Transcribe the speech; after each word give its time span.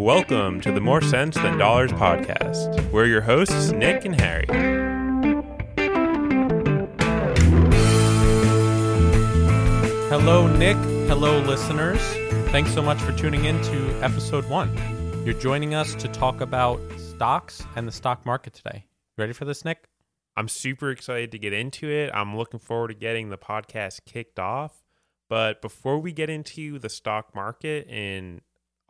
Welcome 0.00 0.62
to 0.62 0.72
the 0.72 0.80
More 0.80 1.02
Sense 1.02 1.34
Than 1.34 1.58
Dollars 1.58 1.92
podcast. 1.92 2.90
We're 2.90 3.04
your 3.04 3.20
hosts, 3.20 3.70
Nick 3.70 4.06
and 4.06 4.18
Harry. 4.18 4.46
Hello, 10.08 10.46
Nick. 10.56 10.78
Hello, 11.06 11.40
listeners. 11.40 12.00
Thanks 12.50 12.72
so 12.72 12.80
much 12.80 12.98
for 13.02 13.12
tuning 13.12 13.44
in 13.44 13.60
to 13.60 14.02
episode 14.02 14.48
one. 14.48 14.74
You're 15.26 15.38
joining 15.38 15.74
us 15.74 15.94
to 15.96 16.08
talk 16.08 16.40
about 16.40 16.80
stocks 16.96 17.62
and 17.76 17.86
the 17.86 17.92
stock 17.92 18.24
market 18.24 18.54
today. 18.54 18.86
You 19.18 19.22
ready 19.22 19.34
for 19.34 19.44
this, 19.44 19.66
Nick? 19.66 19.86
I'm 20.34 20.48
super 20.48 20.90
excited 20.90 21.30
to 21.32 21.38
get 21.38 21.52
into 21.52 21.90
it. 21.90 22.10
I'm 22.14 22.38
looking 22.38 22.58
forward 22.58 22.88
to 22.88 22.94
getting 22.94 23.28
the 23.28 23.36
podcast 23.36 24.06
kicked 24.06 24.38
off. 24.38 24.82
But 25.28 25.60
before 25.60 25.98
we 25.98 26.12
get 26.12 26.30
into 26.30 26.78
the 26.78 26.88
stock 26.88 27.34
market 27.34 27.86
and 27.86 28.40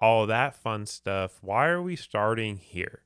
all 0.00 0.26
that 0.26 0.54
fun 0.54 0.86
stuff, 0.86 1.38
why 1.42 1.68
are 1.68 1.82
we 1.82 1.96
starting 1.96 2.56
here? 2.56 3.02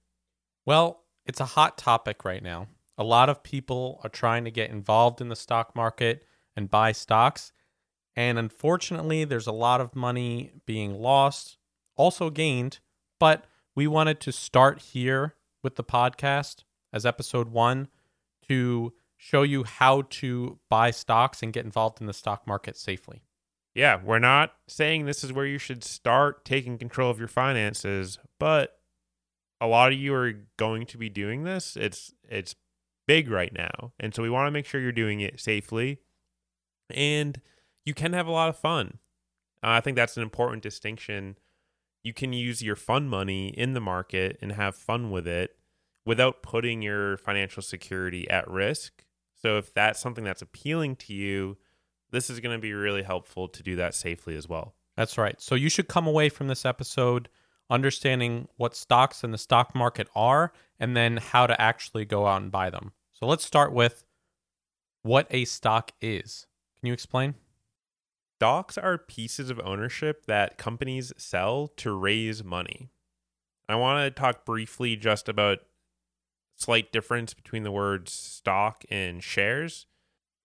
Well, 0.65 1.05
it's 1.27 1.41
a 1.41 1.47
hot 1.47 1.77
topic 1.77 2.25
right 2.25 2.43
now. 2.43 2.69
A 2.97 3.05
lot 3.05 3.29
of 3.29 3.43
people 3.43 4.01
are 4.05 4.11
trying 4.11 4.45
to 4.45 4.51
get 4.51 4.70
involved 4.70 5.20
in 5.20 5.29
the 5.29 5.37
stock 5.37 5.75
market 5.75 6.25
and 6.57 6.70
buy 6.70 6.93
stocks. 6.93 7.53
And 8.15 8.39
unfortunately, 8.39 9.25
there's 9.25 9.48
a 9.48 9.53
lot 9.53 9.80
of 9.80 9.97
money 9.97 10.53
being 10.67 10.95
lost, 10.95 11.59
also 11.97 12.30
gained. 12.30 12.79
But 13.19 13.47
we 13.75 13.87
wanted 13.87 14.20
to 14.20 14.33
start 14.33 14.81
here 14.81 15.34
with 15.62 15.75
the 15.75 15.84
podcast 15.84 16.62
as 16.92 17.05
episode 17.05 17.48
one 17.48 17.89
to 18.48 18.92
show 19.17 19.42
you 19.42 19.65
how 19.65 20.03
to 20.11 20.59
buy 20.69 20.91
stocks 20.91 21.42
and 21.42 21.53
get 21.53 21.65
involved 21.65 22.01
in 22.01 22.06
the 22.06 22.12
stock 22.12 22.47
market 22.47 22.77
safely. 22.77 23.23
Yeah, 23.74 24.01
we're 24.02 24.20
not 24.20 24.55
saying 24.69 25.05
this 25.05 25.24
is 25.24 25.33
where 25.33 25.46
you 25.46 25.59
should 25.59 25.83
start 25.83 26.45
taking 26.45 26.78
control 26.78 27.10
of 27.10 27.19
your 27.19 27.28
finances, 27.28 28.19
but 28.39 28.78
a 29.61 29.67
lot 29.67 29.92
of 29.92 29.98
you 29.98 30.14
are 30.14 30.33
going 30.56 30.86
to 30.86 30.98
be 30.98 31.08
doing 31.08 31.44
this. 31.44 31.77
It's 31.77 32.12
it's 32.28 32.55
big 33.06 33.30
right 33.30 33.52
now. 33.52 33.92
And 33.98 34.14
so 34.14 34.22
we 34.22 34.30
want 34.30 34.47
to 34.47 34.52
make 34.52 34.67
sure 34.67 34.80
you're 34.80 34.92
doing 34.92 35.20
it 35.20 35.41
safely 35.41 35.98
and 36.91 37.41
you 37.84 37.95
can 37.95 38.12
have 38.12 38.27
a 38.27 38.33
lot 38.33 38.48
of 38.48 38.56
fun. 38.56 38.98
Uh, 39.62 39.69
I 39.70 39.80
think 39.80 39.97
that's 39.97 40.17
an 40.17 40.22
important 40.22 40.62
distinction. 40.62 41.36
You 42.02 42.12
can 42.12 42.33
use 42.33 42.62
your 42.62 42.77
fun 42.77 43.08
money 43.08 43.48
in 43.48 43.75
the 43.75 43.80
market 43.80 44.39
and 44.41 44.52
have 44.52 44.77
fun 44.77 45.11
with 45.11 45.27
it 45.27 45.56
without 46.06 46.42
putting 46.42 46.83
your 46.83 47.17
financial 47.17 47.62
security 47.62 48.28
at 48.30 48.48
risk. 48.48 49.05
So 49.34 49.58
if 49.58 49.72
that's 49.72 50.00
something 50.00 50.25
that's 50.25 50.42
appealing 50.42 50.97
to 50.97 51.14
you, 51.14 51.56
this 52.15 52.31
is 52.31 52.41
going 52.41 52.57
to 52.57 52.62
be 52.62 52.73
really 52.73 53.03
helpful 53.03 53.48
to 53.48 53.62
do 53.62 53.77
that 53.77 53.95
safely 53.95 54.37
as 54.37 54.48
well. 54.48 54.75
That's 54.97 55.19
right. 55.19 55.41
So 55.41 55.55
you 55.55 55.69
should 55.69 55.89
come 55.89 56.07
away 56.07 56.29
from 56.29 56.48
this 56.48 56.65
episode 56.65 57.29
understanding 57.70 58.48
what 58.57 58.77
stocks 58.77 59.25
in 59.25 59.31
the 59.31 59.39
stock 59.39 59.75
market 59.75 60.09
are 60.15 60.53
and 60.79 60.97
then 60.97 61.17
how 61.17 61.47
to 61.47 61.61
actually 61.61 62.05
go 62.05 62.27
out 62.27 62.42
and 62.42 62.53
buy 62.53 62.70
them. 62.70 62.92
So 63.12 63.27
let's 63.27 63.45
start 63.45 63.73
with 63.73 64.05
what 65.03 65.27
a 65.31 65.45
stock 65.45 65.92
is. 66.01 66.47
Can 66.81 66.89
you 66.89 66.92
explain? 66.92 67.35
Stocks 68.39 68.77
are 68.77 68.98
pieces 68.98 69.51
of 69.51 69.61
ownership 69.65 70.27
that 70.27 70.59
companies 70.59 71.12
sell 71.17 71.69
to 71.77 71.92
raise 71.92 72.45
money. 72.45 72.91
I 73.69 73.77
want 73.77 74.05
to 74.05 74.11
talk 74.11 74.45
briefly 74.45 74.97
just 74.97 75.29
about 75.29 75.61
slight 76.57 76.92
difference 76.92 77.35
between 77.35 77.62
the 77.62 77.73
words 77.73 78.12
stock 78.12 78.85
and 78.91 79.23
shares. 79.23 79.87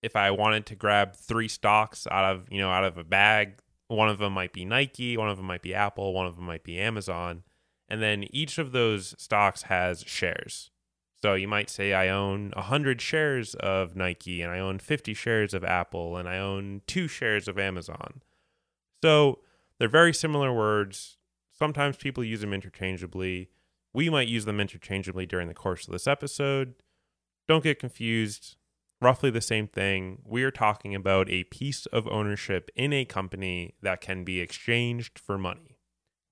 If 0.01 0.15
I 0.15 0.31
wanted 0.31 0.65
to 0.67 0.75
grab 0.75 1.15
three 1.15 1.47
stocks 1.47 2.07
out 2.09 2.25
of, 2.25 2.47
you 2.49 2.59
know, 2.59 2.69
out 2.69 2.85
of 2.85 2.97
a 2.97 3.03
bag, 3.03 3.59
one 3.87 4.09
of 4.09 4.19
them 4.19 4.33
might 4.33 4.53
be 4.53 4.65
Nike, 4.65 5.17
one 5.17 5.29
of 5.29 5.37
them 5.37 5.45
might 5.45 5.61
be 5.61 5.73
Apple, 5.73 6.13
one 6.13 6.25
of 6.27 6.35
them 6.35 6.45
might 6.45 6.63
be 6.63 6.79
Amazon, 6.79 7.43
and 7.89 8.01
then 8.01 8.23
each 8.29 8.57
of 8.57 8.71
those 8.71 9.15
stocks 9.17 9.63
has 9.63 10.03
shares. 10.07 10.71
So 11.21 11.33
you 11.33 11.47
might 11.49 11.69
say 11.69 11.93
I 11.93 12.07
own 12.07 12.51
100 12.55 13.01
shares 13.01 13.53
of 13.55 13.95
Nike 13.95 14.41
and 14.41 14.51
I 14.51 14.59
own 14.59 14.79
50 14.79 15.13
shares 15.13 15.53
of 15.53 15.65
Apple 15.65 16.15
and 16.15 16.29
I 16.29 16.37
own 16.37 16.81
2 16.87 17.09
shares 17.09 17.49
of 17.49 17.59
Amazon. 17.59 18.21
So 19.03 19.39
they're 19.77 19.89
very 19.89 20.13
similar 20.13 20.53
words. 20.53 21.17
Sometimes 21.51 21.97
people 21.97 22.23
use 22.23 22.39
them 22.39 22.53
interchangeably. 22.53 23.49
We 23.93 24.09
might 24.09 24.29
use 24.29 24.45
them 24.45 24.61
interchangeably 24.61 25.25
during 25.25 25.49
the 25.49 25.53
course 25.53 25.87
of 25.87 25.91
this 25.91 26.07
episode. 26.07 26.75
Don't 27.49 27.63
get 27.63 27.79
confused. 27.79 28.55
Roughly 29.01 29.29
the 29.29 29.41
same 29.41 29.67
thing. 29.67 30.21
We 30.25 30.43
are 30.43 30.51
talking 30.51 30.93
about 30.93 31.29
a 31.29 31.45
piece 31.45 31.85
of 31.87 32.07
ownership 32.07 32.69
in 32.75 32.91
a 32.91 33.05
company 33.05 33.75
that 33.81 34.01
can 34.01 34.25
be 34.25 34.41
exchanged 34.41 35.17
for 35.17 35.37
money. 35.37 35.77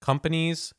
Companies 0.02 0.74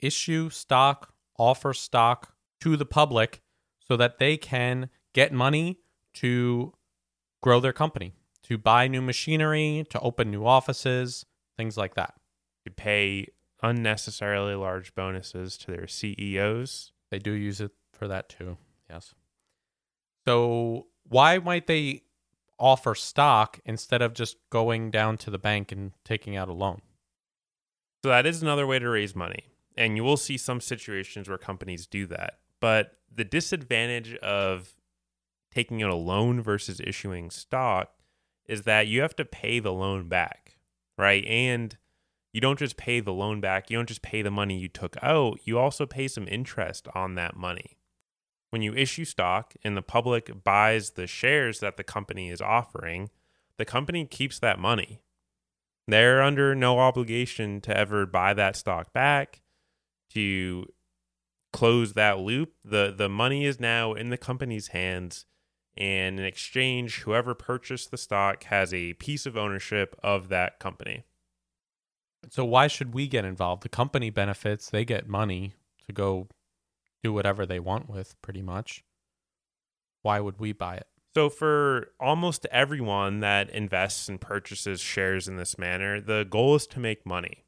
issue 0.00 0.50
stock, 0.50 1.14
offer 1.38 1.74
stock 1.74 2.34
to 2.60 2.76
the 2.76 2.84
public 2.84 3.40
so 3.80 3.96
that 3.96 4.18
they 4.18 4.36
can 4.36 4.88
get 5.12 5.32
money 5.32 5.80
to 6.14 6.72
grow 7.40 7.58
their 7.58 7.72
company, 7.72 8.14
to 8.44 8.56
buy 8.56 8.86
new 8.86 9.02
machinery, 9.02 9.84
to 9.90 9.98
open 10.00 10.30
new 10.30 10.46
offices, 10.46 11.26
things 11.56 11.76
like 11.76 11.94
that. 11.94 12.14
To 12.64 12.70
pay 12.70 13.26
unnecessarily 13.62 14.54
large 14.54 14.94
bonuses 14.94 15.56
to 15.58 15.72
their 15.72 15.86
CEOs. 15.86 16.92
They 17.10 17.18
do 17.18 17.32
use 17.32 17.60
it 17.60 17.72
for 17.92 18.08
that 18.08 18.28
too. 18.28 18.56
Yes. 18.88 19.14
So, 20.26 20.86
why 21.12 21.38
might 21.38 21.66
they 21.66 22.02
offer 22.58 22.94
stock 22.94 23.60
instead 23.64 24.02
of 24.02 24.14
just 24.14 24.36
going 24.50 24.90
down 24.90 25.16
to 25.18 25.30
the 25.30 25.38
bank 25.38 25.70
and 25.70 25.92
taking 26.04 26.36
out 26.36 26.48
a 26.48 26.52
loan? 26.52 26.80
So, 28.02 28.08
that 28.08 28.26
is 28.26 28.42
another 28.42 28.66
way 28.66 28.78
to 28.78 28.88
raise 28.88 29.14
money. 29.14 29.44
And 29.76 29.96
you 29.96 30.04
will 30.04 30.16
see 30.16 30.36
some 30.36 30.60
situations 30.60 31.28
where 31.28 31.38
companies 31.38 31.86
do 31.86 32.06
that. 32.06 32.38
But 32.60 32.98
the 33.14 33.24
disadvantage 33.24 34.14
of 34.16 34.74
taking 35.54 35.82
out 35.82 35.90
a 35.90 35.96
loan 35.96 36.40
versus 36.40 36.80
issuing 36.80 37.30
stock 37.30 37.92
is 38.46 38.62
that 38.62 38.86
you 38.86 39.02
have 39.02 39.16
to 39.16 39.24
pay 39.24 39.60
the 39.60 39.72
loan 39.72 40.08
back, 40.08 40.56
right? 40.98 41.24
And 41.26 41.76
you 42.32 42.40
don't 42.40 42.58
just 42.58 42.76
pay 42.76 43.00
the 43.00 43.12
loan 43.12 43.40
back, 43.40 43.70
you 43.70 43.76
don't 43.76 43.88
just 43.88 44.02
pay 44.02 44.22
the 44.22 44.30
money 44.30 44.58
you 44.58 44.68
took 44.68 44.96
out, 45.02 45.38
you 45.44 45.58
also 45.58 45.86
pay 45.86 46.08
some 46.08 46.26
interest 46.26 46.88
on 46.94 47.14
that 47.16 47.36
money. 47.36 47.76
When 48.52 48.60
you 48.60 48.74
issue 48.74 49.06
stock 49.06 49.54
and 49.64 49.78
the 49.78 49.80
public 49.80 50.44
buys 50.44 50.90
the 50.90 51.06
shares 51.06 51.60
that 51.60 51.78
the 51.78 51.82
company 51.82 52.28
is 52.28 52.42
offering, 52.42 53.08
the 53.56 53.64
company 53.64 54.04
keeps 54.04 54.38
that 54.40 54.58
money. 54.58 55.00
They're 55.88 56.20
under 56.20 56.54
no 56.54 56.78
obligation 56.78 57.62
to 57.62 57.74
ever 57.74 58.04
buy 58.04 58.34
that 58.34 58.54
stock 58.56 58.92
back, 58.92 59.40
to 60.10 60.66
close 61.50 61.94
that 61.94 62.18
loop. 62.18 62.52
The 62.62 62.92
the 62.94 63.08
money 63.08 63.46
is 63.46 63.58
now 63.58 63.94
in 63.94 64.10
the 64.10 64.18
company's 64.18 64.68
hands 64.68 65.24
and 65.74 66.20
in 66.20 66.26
exchange 66.26 67.00
whoever 67.00 67.34
purchased 67.34 67.90
the 67.90 67.96
stock 67.96 68.44
has 68.44 68.74
a 68.74 68.92
piece 68.92 69.24
of 69.24 69.34
ownership 69.34 69.98
of 70.02 70.28
that 70.28 70.58
company. 70.58 71.04
So 72.28 72.44
why 72.44 72.66
should 72.66 72.92
we 72.92 73.08
get 73.08 73.24
involved? 73.24 73.62
The 73.62 73.70
company 73.70 74.10
benefits, 74.10 74.68
they 74.68 74.84
get 74.84 75.08
money 75.08 75.54
to 75.86 75.94
go 75.94 76.28
do 77.02 77.12
whatever 77.12 77.44
they 77.46 77.60
want 77.60 77.88
with 77.88 78.20
pretty 78.22 78.42
much. 78.42 78.84
Why 80.02 80.20
would 80.20 80.38
we 80.38 80.52
buy 80.52 80.76
it? 80.76 80.86
So 81.14 81.28
for 81.28 81.92
almost 82.00 82.46
everyone 82.50 83.20
that 83.20 83.50
invests 83.50 84.08
and 84.08 84.20
purchases 84.20 84.80
shares 84.80 85.28
in 85.28 85.36
this 85.36 85.58
manner, 85.58 86.00
the 86.00 86.26
goal 86.28 86.54
is 86.54 86.66
to 86.68 86.80
make 86.80 87.04
money. 87.04 87.44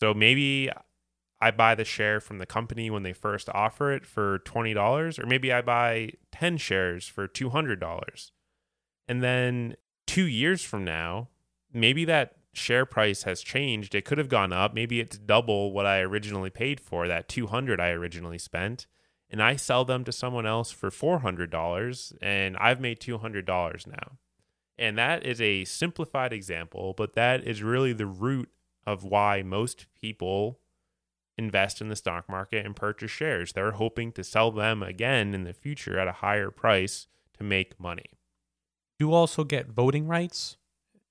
So 0.00 0.12
maybe 0.12 0.70
I 1.40 1.50
buy 1.50 1.74
the 1.74 1.84
share 1.84 2.20
from 2.20 2.38
the 2.38 2.46
company 2.46 2.90
when 2.90 3.02
they 3.02 3.12
first 3.12 3.48
offer 3.50 3.92
it 3.92 4.04
for 4.06 4.40
$20, 4.40 5.18
or 5.18 5.26
maybe 5.26 5.52
I 5.52 5.60
buy 5.62 6.10
10 6.32 6.56
shares 6.56 7.06
for 7.06 7.28
$200. 7.28 8.30
And 9.06 9.22
then 9.22 9.76
two 10.06 10.26
years 10.26 10.64
from 10.64 10.84
now, 10.84 11.28
maybe 11.72 12.04
that 12.06 12.32
share 12.56 12.86
price 12.86 13.24
has 13.24 13.42
changed. 13.42 13.94
It 13.94 14.04
could 14.04 14.18
have 14.18 14.28
gone 14.28 14.52
up. 14.52 14.74
Maybe 14.74 15.00
it's 15.00 15.18
double 15.18 15.72
what 15.72 15.86
I 15.86 16.00
originally 16.00 16.50
paid 16.50 16.80
for, 16.80 17.06
that 17.08 17.28
200 17.28 17.80
I 17.80 17.90
originally 17.90 18.38
spent. 18.38 18.86
And 19.28 19.42
I 19.42 19.56
sell 19.56 19.84
them 19.84 20.04
to 20.04 20.12
someone 20.12 20.46
else 20.46 20.70
for 20.70 20.90
$400 20.90 22.16
and 22.22 22.56
I've 22.58 22.80
made 22.80 23.00
$200 23.00 23.86
now. 23.86 24.18
And 24.78 24.96
that 24.98 25.24
is 25.24 25.40
a 25.40 25.64
simplified 25.64 26.32
example, 26.32 26.94
but 26.96 27.14
that 27.14 27.44
is 27.44 27.62
really 27.62 27.92
the 27.92 28.06
root 28.06 28.50
of 28.86 29.04
why 29.04 29.42
most 29.42 29.86
people 30.00 30.60
invest 31.38 31.80
in 31.80 31.88
the 31.88 31.96
stock 31.96 32.28
market 32.28 32.64
and 32.64 32.76
purchase 32.76 33.10
shares. 33.10 33.52
They're 33.52 33.72
hoping 33.72 34.12
to 34.12 34.24
sell 34.24 34.50
them 34.50 34.82
again 34.82 35.34
in 35.34 35.44
the 35.44 35.52
future 35.52 35.98
at 35.98 36.08
a 36.08 36.12
higher 36.12 36.50
price 36.50 37.08
to 37.36 37.44
make 37.44 37.80
money. 37.80 38.18
You 38.98 39.12
also 39.12 39.44
get 39.44 39.68
voting 39.68 40.06
rights 40.06 40.56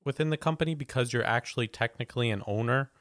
within 0.06 0.30
the 0.30 0.38
company 0.38 0.76
because 0.76 1.12
you're 1.12 1.26
actually 1.26 1.68
technically 1.68 2.30
an 2.30 2.44
owner 2.48 2.92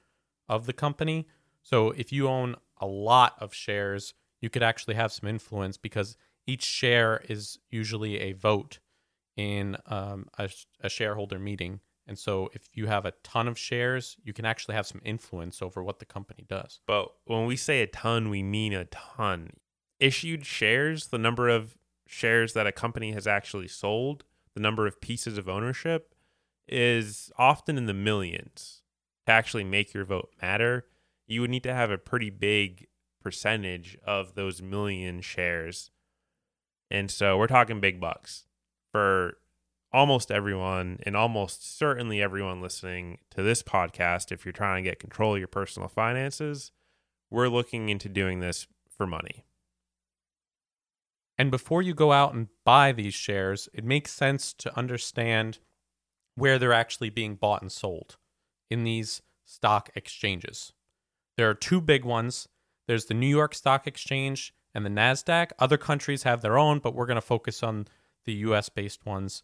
of 0.48 0.66
the 0.66 0.72
company. 0.72 1.28
So 1.62 1.90
if 1.90 2.12
you 2.12 2.28
own 2.28 2.56
a 2.80 2.86
lot 2.86 3.34
of 3.38 3.54
shares, 3.54 4.14
you 4.40 4.50
could 4.50 4.62
actually 4.62 4.94
have 4.94 5.12
some 5.12 5.28
influence 5.28 5.76
because 5.76 6.16
each 6.46 6.64
share 6.64 7.22
is 7.28 7.58
usually 7.70 8.18
a 8.18 8.32
vote 8.32 8.80
in 9.36 9.76
um, 9.86 10.26
a, 10.38 10.50
a 10.82 10.88
shareholder 10.88 11.38
meeting. 11.38 11.80
And 12.06 12.18
so 12.18 12.50
if 12.52 12.68
you 12.74 12.86
have 12.86 13.06
a 13.06 13.14
ton 13.22 13.48
of 13.48 13.58
shares, 13.58 14.16
you 14.22 14.32
can 14.32 14.44
actually 14.44 14.74
have 14.74 14.86
some 14.86 15.00
influence 15.04 15.62
over 15.62 15.82
what 15.82 15.98
the 15.98 16.04
company 16.04 16.44
does. 16.46 16.80
But 16.86 17.08
when 17.24 17.46
we 17.46 17.56
say 17.56 17.80
a 17.80 17.86
ton, 17.86 18.28
we 18.28 18.42
mean 18.42 18.74
a 18.74 18.84
ton. 18.84 19.50
Issued 20.00 20.44
shares, 20.44 21.06
the 21.06 21.18
number 21.18 21.48
of 21.48 21.78
shares 22.06 22.52
that 22.52 22.66
a 22.66 22.72
company 22.72 23.12
has 23.12 23.26
actually 23.26 23.68
sold, 23.68 24.24
the 24.54 24.60
number 24.60 24.86
of 24.86 25.00
pieces 25.00 25.38
of 25.38 25.48
ownership 25.48 26.13
is 26.68 27.30
often 27.38 27.76
in 27.76 27.86
the 27.86 27.94
millions. 27.94 28.82
To 29.26 29.32
actually 29.32 29.64
make 29.64 29.94
your 29.94 30.04
vote 30.04 30.30
matter, 30.42 30.84
you 31.26 31.40
would 31.40 31.50
need 31.50 31.62
to 31.62 31.74
have 31.74 31.90
a 31.90 31.96
pretty 31.96 32.28
big 32.28 32.88
percentage 33.22 33.96
of 34.06 34.34
those 34.34 34.60
million 34.60 35.22
shares. 35.22 35.90
And 36.90 37.10
so 37.10 37.38
we're 37.38 37.46
talking 37.46 37.80
big 37.80 37.98
bucks 37.98 38.44
for 38.92 39.38
almost 39.92 40.30
everyone 40.30 40.98
and 41.04 41.16
almost 41.16 41.78
certainly 41.78 42.20
everyone 42.20 42.60
listening 42.60 43.18
to 43.30 43.42
this 43.42 43.62
podcast. 43.62 44.30
If 44.30 44.44
you're 44.44 44.52
trying 44.52 44.84
to 44.84 44.90
get 44.90 44.98
control 44.98 45.34
of 45.34 45.38
your 45.38 45.48
personal 45.48 45.88
finances, 45.88 46.70
we're 47.30 47.48
looking 47.48 47.88
into 47.88 48.08
doing 48.08 48.40
this 48.40 48.66
for 48.88 49.06
money. 49.06 49.44
And 51.38 51.50
before 51.50 51.82
you 51.82 51.94
go 51.94 52.12
out 52.12 52.34
and 52.34 52.48
buy 52.64 52.92
these 52.92 53.14
shares, 53.14 53.68
it 53.72 53.84
makes 53.84 54.12
sense 54.12 54.52
to 54.54 54.76
understand 54.78 55.58
where 56.34 56.58
they're 56.58 56.72
actually 56.72 57.10
being 57.10 57.34
bought 57.34 57.62
and 57.62 57.70
sold 57.70 58.16
in 58.70 58.84
these 58.84 59.22
stock 59.44 59.90
exchanges. 59.94 60.72
There 61.36 61.48
are 61.48 61.54
two 61.54 61.80
big 61.80 62.04
ones 62.04 62.48
there's 62.86 63.06
the 63.06 63.14
New 63.14 63.28
York 63.28 63.54
Stock 63.54 63.86
Exchange 63.86 64.54
and 64.74 64.84
the 64.84 64.90
NASDAQ. 64.90 65.52
Other 65.58 65.78
countries 65.78 66.24
have 66.24 66.42
their 66.42 66.58
own, 66.58 66.78
but 66.78 66.94
we're 66.94 67.06
going 67.06 67.16
to 67.16 67.22
focus 67.22 67.62
on 67.62 67.86
the 68.24 68.32
US 68.34 68.68
based 68.68 69.06
ones. 69.06 69.42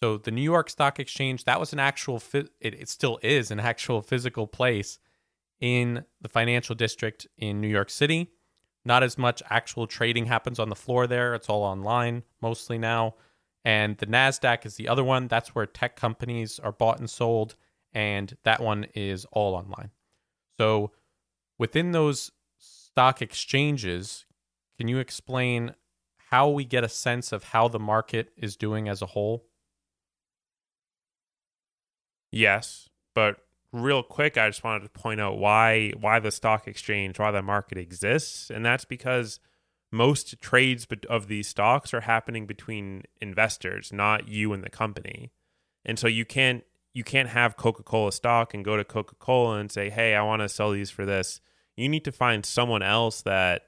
So 0.00 0.18
the 0.18 0.30
New 0.30 0.42
York 0.42 0.68
Stock 0.68 0.98
Exchange, 0.98 1.44
that 1.44 1.60
was 1.60 1.72
an 1.72 1.78
actual, 1.78 2.22
it, 2.32 2.50
it 2.60 2.88
still 2.88 3.18
is 3.22 3.50
an 3.50 3.60
actual 3.60 4.02
physical 4.02 4.46
place 4.46 4.98
in 5.60 6.04
the 6.20 6.28
financial 6.28 6.74
district 6.74 7.26
in 7.38 7.60
New 7.60 7.68
York 7.68 7.90
City. 7.90 8.30
Not 8.84 9.02
as 9.02 9.16
much 9.16 9.42
actual 9.48 9.86
trading 9.86 10.26
happens 10.26 10.58
on 10.58 10.68
the 10.68 10.74
floor 10.74 11.06
there. 11.06 11.34
It's 11.34 11.48
all 11.48 11.62
online 11.62 12.22
mostly 12.42 12.76
now. 12.76 13.14
And 13.64 13.96
the 13.96 14.06
NASDAQ 14.06 14.66
is 14.66 14.76
the 14.76 14.88
other 14.88 15.02
one. 15.04 15.28
That's 15.28 15.54
where 15.54 15.66
tech 15.66 15.96
companies 15.96 16.58
are 16.58 16.72
bought 16.72 16.98
and 16.98 17.08
sold. 17.08 17.56
And 17.92 18.36
that 18.44 18.60
one 18.60 18.86
is 18.94 19.24
all 19.32 19.54
online. 19.54 19.90
So 20.58 20.92
within 21.58 21.92
those 21.92 22.30
stock 22.58 23.22
exchanges, 23.22 24.26
can 24.76 24.88
you 24.88 24.98
explain 24.98 25.74
how 26.30 26.48
we 26.48 26.64
get 26.64 26.84
a 26.84 26.88
sense 26.88 27.32
of 27.32 27.44
how 27.44 27.68
the 27.68 27.78
market 27.78 28.32
is 28.36 28.56
doing 28.56 28.88
as 28.88 29.00
a 29.00 29.06
whole? 29.06 29.46
Yes, 32.30 32.88
but 33.14 33.36
real 33.72 34.02
quick, 34.02 34.36
I 34.36 34.48
just 34.48 34.64
wanted 34.64 34.82
to 34.82 34.88
point 34.88 35.20
out 35.20 35.38
why 35.38 35.92
why 36.00 36.18
the 36.18 36.32
stock 36.32 36.66
exchange, 36.66 37.18
why 37.18 37.30
the 37.30 37.42
market 37.42 37.78
exists, 37.78 38.50
and 38.50 38.64
that's 38.66 38.84
because 38.84 39.38
most 39.94 40.40
trades 40.40 40.86
of 41.08 41.28
these 41.28 41.48
stocks 41.48 41.94
are 41.94 42.02
happening 42.02 42.46
between 42.46 43.04
investors, 43.20 43.92
not 43.92 44.28
you 44.28 44.52
and 44.52 44.62
the 44.62 44.70
company. 44.70 45.30
And 45.84 45.98
so 45.98 46.06
you 46.06 46.24
can't 46.24 46.64
you 46.92 47.02
can't 47.02 47.30
have 47.30 47.56
Coca-Cola 47.56 48.12
stock 48.12 48.54
and 48.54 48.64
go 48.64 48.76
to 48.76 48.84
Coca-Cola 48.84 49.58
and 49.58 49.70
say, 49.70 49.90
"Hey, 49.90 50.14
I 50.14 50.22
want 50.22 50.42
to 50.42 50.48
sell 50.48 50.70
these 50.72 50.90
for 50.90 51.04
this." 51.04 51.40
You 51.76 51.88
need 51.88 52.04
to 52.04 52.12
find 52.12 52.46
someone 52.46 52.82
else 52.82 53.22
that 53.22 53.62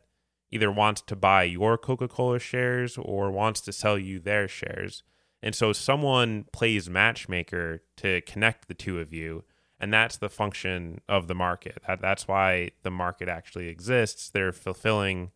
either 0.50 0.70
wants 0.70 1.00
to 1.02 1.16
buy 1.16 1.42
your 1.42 1.76
Coca-Cola 1.76 2.38
shares 2.38 2.96
or 2.96 3.32
wants 3.32 3.60
to 3.62 3.72
sell 3.72 3.98
you 3.98 4.20
their 4.20 4.46
shares. 4.46 5.02
And 5.42 5.54
so 5.54 5.72
someone 5.72 6.46
plays 6.52 6.88
matchmaker 6.88 7.82
to 7.96 8.20
connect 8.22 8.68
the 8.68 8.74
two 8.74 9.00
of 9.00 9.12
you. 9.12 9.44
And 9.78 9.92
that's 9.92 10.16
the 10.16 10.30
function 10.30 11.00
of 11.08 11.26
the 11.26 11.34
market. 11.34 11.82
That, 11.86 12.00
that's 12.00 12.26
why 12.26 12.70
the 12.82 12.90
market 12.90 13.28
actually 13.28 13.68
exists. 13.68 14.30
They're 14.30 14.52
fulfilling 14.52 15.32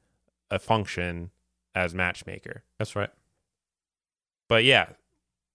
a 0.50 0.58
function 0.58 1.30
as 1.74 1.94
matchmaker. 1.94 2.64
That's 2.78 2.96
right. 2.96 3.10
But 4.48 4.64
yeah, 4.64 4.90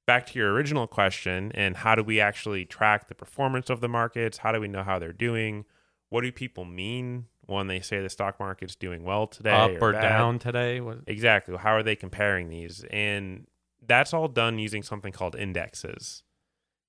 back 0.05 0.25
to 0.27 0.39
your 0.39 0.53
original 0.53 0.87
question 0.87 1.51
and 1.53 1.77
how 1.77 1.95
do 1.95 2.03
we 2.03 2.19
actually 2.19 2.65
track 2.65 3.07
the 3.07 3.15
performance 3.15 3.69
of 3.69 3.81
the 3.81 3.89
markets? 3.89 4.37
How 4.39 4.51
do 4.51 4.59
we 4.59 4.67
know 4.67 4.83
how 4.83 4.99
they're 4.99 5.13
doing? 5.13 5.65
What 6.09 6.21
do 6.21 6.31
people 6.31 6.65
mean 6.65 7.25
when 7.45 7.67
they 7.67 7.79
say 7.79 8.01
the 8.01 8.09
stock 8.09 8.39
market's 8.39 8.75
doing 8.75 9.03
well 9.03 9.27
today? 9.27 9.51
Up 9.51 9.81
or, 9.81 9.89
or 9.89 9.91
down 9.91 10.39
today? 10.39 10.79
What? 10.79 10.99
Exactly. 11.07 11.57
How 11.57 11.75
are 11.75 11.83
they 11.83 11.95
comparing 11.95 12.49
these? 12.49 12.85
And 12.89 13.47
that's 13.85 14.13
all 14.13 14.27
done 14.27 14.59
using 14.59 14.83
something 14.83 15.11
called 15.11 15.35
indexes. 15.35 16.23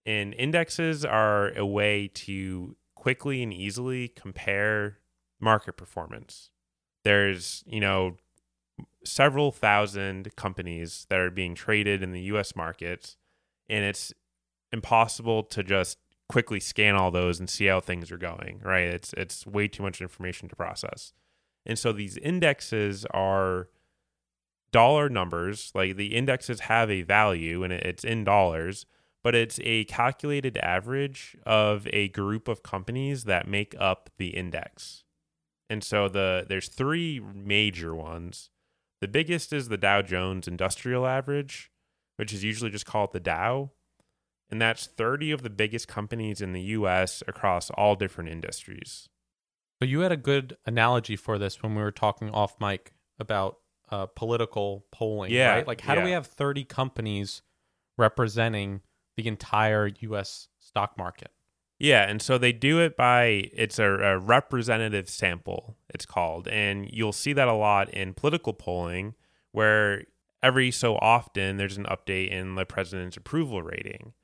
And 0.05 0.35
indexes 0.35 1.05
are 1.05 1.49
a 1.57 1.67
way 1.67 2.09
to 2.15 2.77
quickly 2.95 3.43
and 3.43 3.53
easily 3.53 4.09
compare 4.09 4.99
market 5.41 5.77
performance. 5.77 6.51
There's, 7.07 7.63
you 7.69 7.79
know, 7.79 8.17
several 9.05 9.53
thousand 9.53 10.35
companies 10.35 11.07
that 11.09 11.21
are 11.21 11.31
being 11.31 11.55
traded 11.55 12.03
in 12.03 12.11
the 12.11 12.23
US 12.23 12.57
markets, 12.57 13.17
and 13.69 13.85
it's 13.85 14.13
impossible 14.73 15.45
to 15.45 15.63
just 15.63 15.99
quickly 16.29 16.59
scan 16.59 16.97
all 16.97 17.13
those 17.13 17.39
and 17.39 17.49
see 17.49 17.67
how 17.67 17.79
things 17.79 18.11
are 18.11 18.19
going, 18.19 18.61
right? 18.65 18.89
It's 18.89 19.13
it's 19.13 19.47
way 19.47 19.69
too 19.69 19.85
much 19.85 20.01
information 20.01 20.49
to 20.49 20.57
process. 20.57 21.13
And 21.65 21.79
so 21.79 21.93
these 21.93 22.17
indexes 22.17 23.05
are 23.13 23.69
dollar 24.73 25.09
numbers, 25.09 25.71
like 25.77 25.95
the 25.95 26.17
indexes 26.17 26.59
have 26.63 26.91
a 26.91 27.03
value 27.03 27.63
and 27.63 27.73
it's 27.73 28.03
in 28.03 28.25
dollars, 28.25 28.85
but 29.23 29.37
it's 29.37 29.61
a 29.63 29.85
calculated 29.85 30.57
average 30.59 31.37
of 31.47 31.87
a 31.93 32.09
group 32.09 32.49
of 32.49 32.65
companies 32.65 33.27
that 33.27 33.47
make 33.47 33.77
up 33.79 34.11
the 34.19 34.31
index. 34.31 35.05
And 35.69 35.83
so 35.83 36.09
the 36.09 36.47
there's 36.49 36.69
three 36.69 37.21
major 37.21 37.95
ones. 37.95 38.51
The 39.01 39.09
biggest 39.09 39.53
is 39.53 39.69
the 39.69 39.77
Dow 39.77 40.03
Jones 40.03 40.49
Industrial 40.49 41.07
Average, 41.07 41.71
which 42.17 42.33
is 42.33 42.45
usually 42.45 42.71
just 42.71 42.87
called 42.87 43.13
the 43.13 43.21
Dow. 43.21 43.73
And 44.49 44.63
that's 44.63 44.87
30 44.87 45.33
of 45.33 45.43
the 45.43 45.51
biggest 45.51 45.89
companies 45.89 46.41
in 46.41 46.53
the 46.53 46.63
US 46.63 47.23
across 47.27 47.69
all 47.71 47.97
different 47.97 48.31
industries. 48.31 49.09
So 49.81 49.87
you 49.87 50.01
had 50.01 50.13
a 50.13 50.17
good 50.17 50.57
analogy 50.65 51.17
for 51.17 51.39
this 51.39 51.63
when 51.63 51.75
we 51.75 51.83
were 51.83 51.91
talking 51.91 52.31
off 52.31 52.55
mic 52.61 52.93
about 53.19 53.59
uh, 53.91 54.07
political 54.07 54.87
polling, 54.93 55.33
yeah, 55.33 55.57
right? 55.57 55.67
Like, 55.67 55.81
how 55.81 55.95
yeah. 55.95 56.01
do 56.01 56.05
we 56.07 56.13
have 56.13 56.27
30 56.27 56.65
companies 56.65 57.43
representing 57.99 58.81
the 59.17 59.27
entire 59.29 59.91
U.S. 60.01 60.49
stock 60.59 60.97
market? 60.97 61.31
Yeah, 61.79 62.09
and 62.09 62.23
so 62.23 62.39
they 62.39 62.53
do 62.53 62.81
it 62.81 62.97
by 62.97 63.51
it's 63.53 63.79
a, 63.79 63.85
a, 63.85 64.19
representative 64.19 65.11
sample, 65.11 65.77
it's 65.91 66.07
called. 66.07 66.49
And 66.49 66.89
you'll 66.91 67.13
see 67.13 67.35
that 67.35 67.49
a 67.49 67.53
lot 67.53 67.91
in 67.91 68.15
political 68.15 68.55
polling 68.55 69.15
where 69.53 70.05
every 70.43 70.71
so 70.71 70.97
often 70.97 71.59
there's 71.59 71.77
an 71.77 71.85
update 71.85 72.31
in 72.31 72.55
the 72.55 72.65
president's 72.65 73.17
approval 73.17 73.63
rating. 73.63 74.15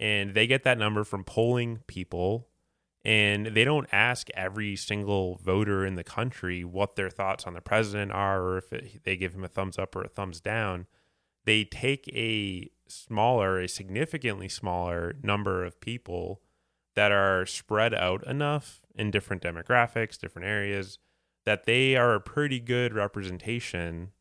And 0.00 0.34
they 0.34 0.46
get 0.46 0.64
that 0.64 0.78
number 0.78 1.04
from 1.04 1.22
polling 1.22 1.80
people 1.86 2.48
and 3.04 3.46
they 3.46 3.64
don't 3.64 3.88
ask 3.92 4.28
every 4.34 4.76
single 4.76 5.36
voter 5.36 5.86
in 5.86 5.94
the 5.94 6.04
country 6.04 6.64
what 6.64 6.96
their 6.96 7.10
thoughts 7.10 7.46
on 7.46 7.54
the 7.54 7.60
president 7.60 8.12
are 8.12 8.42
or 8.42 8.58
if 8.58 8.72
it, 8.72 9.04
they 9.04 9.16
give 9.16 9.34
him 9.34 9.44
a 9.44 9.48
thumbs 9.48 9.78
up 9.78 9.94
or 9.94 10.02
a 10.02 10.08
thumbs 10.08 10.40
down. 10.40 10.86
They 11.44 11.64
take 11.64 12.08
a 12.08 12.70
smaller, 12.88 13.60
a 13.60 13.68
significantly 13.68 14.48
smaller 14.48 15.14
number 15.22 15.64
of 15.64 15.80
people 15.80 16.42
that 16.96 17.12
are 17.12 17.46
spread 17.46 17.94
out 17.94 18.26
enough 18.26 18.80
in 18.94 19.10
different 19.10 19.42
demographics, 19.42 20.18
different 20.18 20.46
areas, 20.46 20.98
that 21.46 21.64
they 21.64 21.96
are 21.96 22.14
a 22.14 22.20
pretty 22.20 22.60
good 22.60 22.92
representation 22.92 24.12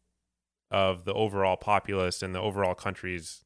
of 0.71 1.05
the 1.05 1.13
overall 1.13 1.57
populace 1.57 2.21
and 2.21 2.33
the 2.33 2.39
overall 2.39 2.75
country's 2.75 3.43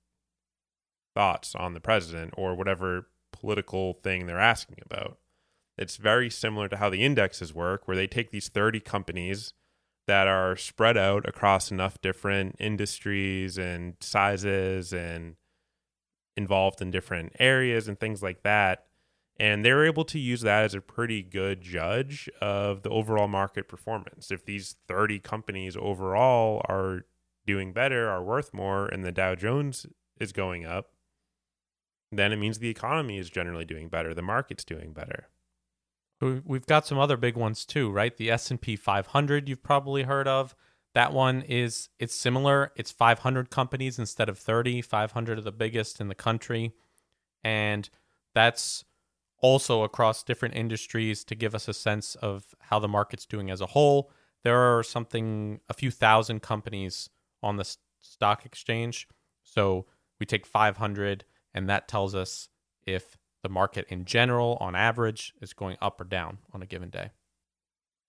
thoughts 1.15 1.55
on 1.55 1.73
the 1.73 1.79
president 1.79 2.33
or 2.37 2.55
whatever 2.55 3.07
political 3.31 3.93
thing 4.03 4.25
they're 4.25 4.39
asking 4.39 4.77
about. 4.85 5.17
It's 5.77 5.97
very 5.97 6.29
similar 6.29 6.67
to 6.67 6.77
how 6.77 6.89
the 6.89 7.03
indexes 7.03 7.53
work, 7.53 7.87
where 7.87 7.97
they 7.97 8.07
take 8.07 8.31
these 8.31 8.49
30 8.49 8.79
companies 8.79 9.53
that 10.05 10.27
are 10.27 10.55
spread 10.55 10.97
out 10.97 11.27
across 11.27 11.71
enough 11.71 11.99
different 12.01 12.55
industries 12.59 13.57
and 13.57 13.95
sizes 14.01 14.93
and 14.93 15.35
involved 16.35 16.81
in 16.81 16.91
different 16.91 17.33
areas 17.39 17.87
and 17.87 17.99
things 17.99 18.21
like 18.21 18.43
that. 18.43 18.85
And 19.43 19.65
they're 19.65 19.83
able 19.85 20.05
to 20.05 20.19
use 20.19 20.39
that 20.39 20.63
as 20.63 20.73
a 20.73 20.79
pretty 20.79 21.21
good 21.21 21.59
judge 21.59 22.29
of 22.39 22.83
the 22.83 22.89
overall 22.89 23.27
market 23.27 23.67
performance. 23.67 24.31
If 24.31 24.45
these 24.45 24.77
30 24.87 25.19
companies 25.19 25.75
overall 25.75 26.65
are 26.69 27.03
doing 27.45 27.73
better, 27.73 28.09
are 28.09 28.23
worth 28.23 28.53
more, 28.53 28.85
and 28.85 29.03
the 29.03 29.11
Dow 29.11 29.35
Jones 29.35 29.85
is 30.17 30.31
going 30.31 30.65
up, 30.65 30.93
then 32.09 32.31
it 32.31 32.37
means 32.37 32.59
the 32.59 32.69
economy 32.69 33.17
is 33.17 33.29
generally 33.29 33.65
doing 33.65 33.89
better, 33.89 34.13
the 34.13 34.21
market's 34.21 34.63
doing 34.63 34.93
better. 34.93 35.27
We've 36.21 36.65
got 36.65 36.87
some 36.87 36.97
other 36.97 37.17
big 37.17 37.35
ones 37.35 37.65
too, 37.65 37.91
right? 37.91 38.15
The 38.15 38.31
S&P 38.31 38.77
500 38.77 39.49
you've 39.49 39.61
probably 39.61 40.03
heard 40.03 40.29
of. 40.29 40.55
That 40.93 41.11
one 41.11 41.41
is 41.41 41.89
it's 41.99 42.15
similar. 42.15 42.71
It's 42.77 42.91
500 42.93 43.49
companies 43.49 43.99
instead 43.99 44.29
of 44.29 44.39
30. 44.39 44.81
500 44.83 45.37
are 45.37 45.41
the 45.41 45.51
biggest 45.51 45.99
in 45.99 46.07
the 46.07 46.15
country. 46.15 46.71
And 47.43 47.89
that's 48.33 48.85
also 49.43 49.83
across 49.83 50.23
different 50.23 50.55
industries 50.55 51.25
to 51.25 51.35
give 51.35 51.53
us 51.53 51.67
a 51.67 51.73
sense 51.73 52.15
of 52.15 52.55
how 52.59 52.79
the 52.79 52.87
market's 52.87 53.25
doing 53.25 53.51
as 53.51 53.59
a 53.59 53.67
whole. 53.67 54.09
There 54.43 54.57
are 54.57 54.81
something, 54.81 55.59
a 55.69 55.73
few 55.73 55.91
thousand 55.91 56.41
companies 56.41 57.09
on 57.43 57.57
the 57.57 57.75
stock 57.99 58.45
exchange. 58.45 59.05
So 59.43 59.85
we 60.17 60.25
take 60.25 60.45
500, 60.45 61.25
and 61.53 61.69
that 61.69 61.89
tells 61.89 62.15
us 62.15 62.47
if 62.87 63.17
the 63.43 63.49
market 63.49 63.85
in 63.89 64.05
general, 64.05 64.57
on 64.61 64.75
average, 64.75 65.33
is 65.41 65.51
going 65.51 65.75
up 65.81 65.99
or 65.99 66.05
down 66.05 66.37
on 66.53 66.61
a 66.61 66.65
given 66.65 66.89
day. 66.89 67.11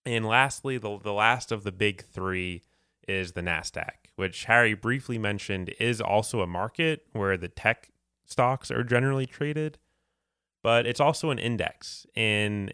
And 0.05 0.25
lastly, 0.25 0.77
the, 0.77 0.97
the 0.97 1.11
last 1.11 1.51
of 1.51 1.63
the 1.63 1.71
big 1.73 2.01
three 2.05 2.63
is 3.09 3.33
the 3.33 3.41
NASDAQ, 3.41 3.89
which 4.15 4.45
Harry 4.45 4.73
briefly 4.73 5.17
mentioned 5.17 5.73
is 5.81 5.99
also 5.99 6.39
a 6.39 6.47
market 6.47 7.07
where 7.11 7.35
the 7.35 7.49
tech 7.49 7.89
stocks 8.25 8.71
are 8.71 8.83
generally 8.85 9.25
traded, 9.25 9.77
but 10.65 10.87
it's 10.87 10.99
also 10.99 11.29
an 11.29 11.37
index 11.37 12.07
and 12.15 12.73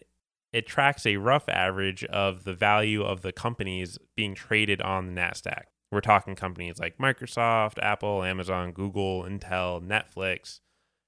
it 0.53 0.65
tracks 0.65 1.05
a 1.05 1.17
rough 1.17 1.49
average 1.49 2.05
of 2.05 2.45
the 2.45 2.53
value 2.53 3.03
of 3.03 3.21
the 3.21 3.33
companies 3.33 3.97
being 4.15 4.33
traded 4.33 4.81
on 4.81 5.07
the 5.07 5.21
NASDAQ. 5.21 5.63
We're 5.91 5.99
talking 5.99 6.33
companies 6.33 6.79
like 6.79 6.99
Microsoft, 6.99 7.79
Apple, 7.81 8.23
Amazon, 8.23 8.71
Google, 8.71 9.23
Intel, 9.23 9.85
Netflix, 9.85 10.61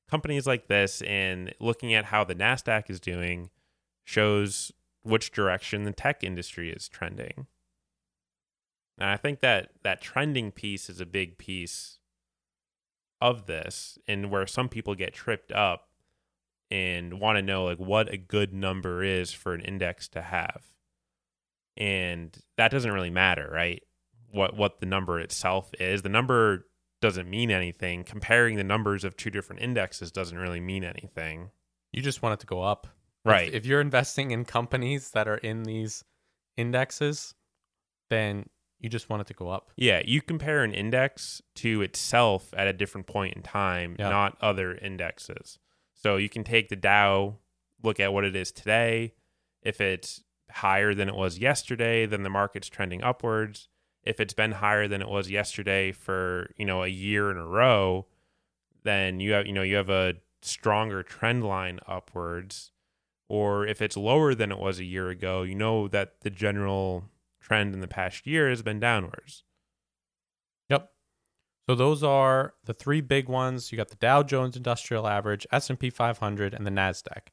companies 0.09 0.45
like 0.45 0.67
this, 0.67 1.01
and 1.03 1.55
looking 1.61 1.93
at 1.93 2.03
how 2.03 2.25
the 2.25 2.35
NASDAQ 2.35 2.89
is 2.89 2.99
doing 2.99 3.49
shows 4.03 4.73
which 5.03 5.31
direction 5.31 5.83
the 5.83 5.93
tech 5.93 6.21
industry 6.21 6.69
is 6.69 6.89
trending. 6.89 7.47
And 8.97 9.09
I 9.09 9.15
think 9.15 9.39
that 9.39 9.69
that 9.85 10.01
trending 10.01 10.51
piece 10.51 10.89
is 10.89 10.99
a 10.99 11.05
big 11.05 11.37
piece 11.37 11.99
of 13.21 13.45
this 13.45 13.97
and 14.05 14.29
where 14.29 14.45
some 14.45 14.67
people 14.67 14.95
get 14.95 15.13
tripped 15.13 15.53
up 15.53 15.87
and 16.73 17.19
want 17.19 17.37
to 17.37 17.43
know 17.43 17.65
like 17.65 17.77
what 17.77 18.11
a 18.11 18.17
good 18.17 18.51
number 18.51 19.03
is 19.03 19.31
for 19.31 19.53
an 19.53 19.61
index 19.61 20.07
to 20.07 20.21
have. 20.23 20.63
And 21.77 22.35
that 22.57 22.71
doesn't 22.71 22.91
really 22.91 23.11
matter, 23.11 23.47
right? 23.53 23.83
What 24.31 24.57
what 24.57 24.79
the 24.79 24.87
number 24.87 25.19
itself 25.19 25.71
is. 25.79 26.01
The 26.01 26.09
number 26.09 26.65
doesn't 26.99 27.29
mean 27.29 27.51
anything. 27.51 28.03
Comparing 28.03 28.55
the 28.55 28.63
numbers 28.63 29.03
of 29.03 29.15
two 29.15 29.29
different 29.29 29.61
indexes 29.61 30.11
doesn't 30.11 30.37
really 30.37 30.59
mean 30.59 30.83
anything. 30.83 31.51
You 31.91 32.01
just 32.01 32.23
want 32.23 32.33
it 32.33 32.39
to 32.39 32.47
go 32.47 32.63
up. 32.63 32.87
Right. 33.23 33.49
If, 33.49 33.53
if 33.53 33.65
you're 33.67 33.81
investing 33.81 34.31
in 34.31 34.43
companies 34.43 35.11
that 35.11 35.27
are 35.27 35.37
in 35.37 35.63
these 35.63 36.03
indexes, 36.57 37.35
then 38.09 38.49
you 38.79 38.89
just 38.89 39.11
want 39.11 39.21
it 39.21 39.27
to 39.27 39.33
go 39.35 39.47
up. 39.47 39.69
Yeah, 39.77 40.01
you 40.03 40.23
compare 40.23 40.63
an 40.63 40.73
index 40.73 41.41
to 41.55 41.83
itself 41.83 42.51
at 42.57 42.67
a 42.67 42.73
different 42.73 43.05
point 43.05 43.35
in 43.35 43.43
time, 43.43 43.95
not 43.99 44.37
other 44.41 44.73
indexes. 44.73 45.59
So 46.03 46.17
you 46.17 46.27
can 46.27 46.43
take 46.43 46.67
the 46.67 46.75
Dow, 46.75 47.37
look 47.81 47.97
at 47.97 48.11
what 48.11 48.25
it 48.25 48.35
is 48.35 48.51
today. 48.51 49.13
If 49.61 49.79
it's 49.79 50.21
higher 50.51 50.93
than 50.93 51.07
it 51.07 51.15
was 51.15 51.39
yesterday, 51.39 52.05
then 52.05 52.23
the 52.23 52.29
market's 52.29 52.67
trending 52.67 53.01
upwards. 53.01 53.69
If 54.03 54.19
it's 54.19 54.33
been 54.33 54.51
higher 54.51 54.89
than 54.89 55.01
it 55.01 55.07
was 55.07 55.31
yesterday 55.31 55.93
for, 55.93 56.51
you 56.57 56.65
know, 56.65 56.83
a 56.83 56.89
year 56.89 57.31
in 57.31 57.37
a 57.37 57.47
row, 57.47 58.07
then 58.83 59.21
you 59.21 59.31
have, 59.31 59.47
you 59.47 59.53
know, 59.53 59.61
you 59.61 59.77
have 59.77 59.89
a 59.89 60.15
stronger 60.41 61.03
trend 61.03 61.45
line 61.45 61.79
upwards. 61.87 62.71
Or 63.29 63.65
if 63.65 63.81
it's 63.81 63.95
lower 63.95 64.35
than 64.35 64.51
it 64.51 64.59
was 64.59 64.79
a 64.79 64.83
year 64.83 65.07
ago, 65.07 65.43
you 65.43 65.55
know 65.55 65.87
that 65.87 66.19
the 66.21 66.29
general 66.29 67.05
trend 67.39 67.73
in 67.73 67.79
the 67.79 67.87
past 67.87 68.27
year 68.27 68.49
has 68.49 68.61
been 68.61 68.81
downwards. 68.81 69.43
So 71.67 71.75
those 71.75 72.03
are 72.03 72.53
the 72.65 72.73
three 72.73 73.01
big 73.01 73.29
ones. 73.29 73.71
You 73.71 73.77
got 73.77 73.89
the 73.89 73.95
Dow 73.95 74.21
Jones 74.23 74.57
Industrial 74.57 75.07
Average, 75.07 75.47
S&P 75.51 75.89
500, 75.89 76.53
and 76.53 76.67
the 76.67 76.71
Nasdaq. 76.71 77.29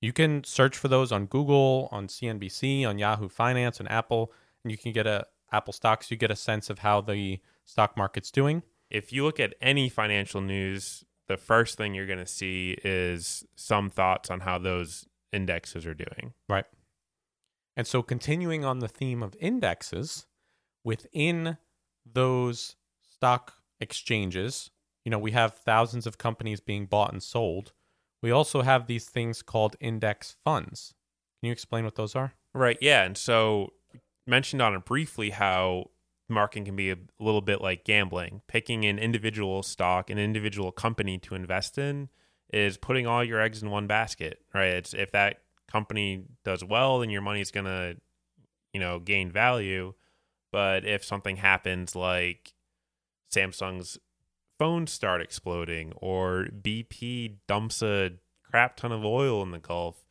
You 0.00 0.12
can 0.12 0.44
search 0.44 0.76
for 0.76 0.88
those 0.88 1.12
on 1.12 1.26
Google, 1.26 1.88
on 1.90 2.08
CNBC, 2.08 2.86
on 2.86 2.98
Yahoo 2.98 3.28
Finance, 3.28 3.80
and 3.80 3.90
Apple, 3.90 4.32
and 4.62 4.70
you 4.70 4.78
can 4.78 4.92
get 4.92 5.06
a 5.06 5.26
Apple 5.52 5.72
stocks. 5.72 6.10
You 6.10 6.16
get 6.16 6.30
a 6.30 6.36
sense 6.36 6.70
of 6.70 6.80
how 6.80 7.00
the 7.00 7.40
stock 7.64 7.96
market's 7.96 8.30
doing. 8.30 8.62
If 8.90 9.12
you 9.12 9.24
look 9.24 9.40
at 9.40 9.54
any 9.60 9.88
financial 9.88 10.40
news, 10.40 11.04
the 11.28 11.36
first 11.36 11.76
thing 11.76 11.94
you're 11.94 12.06
going 12.06 12.18
to 12.18 12.26
see 12.26 12.78
is 12.84 13.44
some 13.56 13.90
thoughts 13.90 14.30
on 14.30 14.40
how 14.40 14.58
those 14.58 15.06
indexes 15.32 15.86
are 15.86 15.94
doing. 15.94 16.34
Right. 16.48 16.66
And 17.76 17.86
so, 17.86 18.02
continuing 18.02 18.64
on 18.64 18.78
the 18.78 18.88
theme 18.88 19.22
of 19.22 19.36
indexes, 19.38 20.26
within 20.84 21.58
those 22.10 22.76
stock 23.02 23.54
exchanges, 23.80 24.70
you 25.04 25.10
know, 25.10 25.18
we 25.18 25.32
have 25.32 25.54
thousands 25.54 26.06
of 26.06 26.18
companies 26.18 26.60
being 26.60 26.86
bought 26.86 27.12
and 27.12 27.22
sold. 27.22 27.72
We 28.22 28.30
also 28.30 28.62
have 28.62 28.86
these 28.86 29.06
things 29.06 29.42
called 29.42 29.76
index 29.80 30.36
funds. 30.44 30.94
Can 31.40 31.48
you 31.48 31.52
explain 31.52 31.84
what 31.84 31.94
those 31.94 32.16
are? 32.16 32.34
Right. 32.54 32.78
Yeah. 32.80 33.04
And 33.04 33.16
so 33.16 33.72
mentioned 34.26 34.62
on 34.62 34.74
it 34.74 34.84
briefly 34.84 35.30
how 35.30 35.90
marketing 36.28 36.64
can 36.64 36.76
be 36.76 36.90
a 36.90 36.96
little 37.20 37.40
bit 37.40 37.60
like 37.60 37.84
gambling. 37.84 38.42
Picking 38.48 38.84
an 38.84 38.98
individual 38.98 39.62
stock, 39.62 40.10
an 40.10 40.18
individual 40.18 40.72
company 40.72 41.18
to 41.18 41.34
invest 41.34 41.78
in 41.78 42.08
is 42.52 42.76
putting 42.76 43.06
all 43.06 43.22
your 43.22 43.40
eggs 43.40 43.62
in 43.62 43.70
one 43.70 43.86
basket, 43.86 44.40
right? 44.54 44.70
It's 44.70 44.94
if 44.94 45.12
that 45.12 45.42
company 45.70 46.24
does 46.44 46.64
well, 46.64 47.00
then 47.00 47.10
your 47.10 47.22
money's 47.22 47.50
going 47.50 47.66
to, 47.66 47.96
you 48.72 48.80
know, 48.80 48.98
gain 48.98 49.30
value. 49.30 49.94
But 50.52 50.84
if 50.84 51.04
something 51.04 51.36
happens 51.36 51.94
like 51.94 52.54
Samsung's 53.34 53.98
phones 54.58 54.92
start 54.92 55.20
exploding 55.20 55.92
or 55.96 56.48
BP 56.62 57.36
dumps 57.46 57.82
a 57.82 58.12
crap 58.42 58.76
ton 58.76 58.92
of 58.92 59.04
oil 59.04 59.42
in 59.42 59.50
the 59.50 59.58
Gulf, 59.58 60.06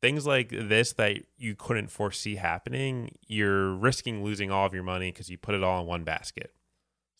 things 0.00 0.26
like 0.26 0.50
this 0.50 0.92
that 0.94 1.18
you 1.36 1.54
couldn't 1.54 1.88
foresee 1.88 2.36
happening, 2.36 3.16
you're 3.26 3.72
risking 3.72 4.24
losing 4.24 4.50
all 4.50 4.66
of 4.66 4.74
your 4.74 4.82
money 4.82 5.12
because 5.12 5.30
you 5.30 5.38
put 5.38 5.54
it 5.54 5.62
all 5.62 5.80
in 5.80 5.86
one 5.86 6.04
basket. 6.04 6.52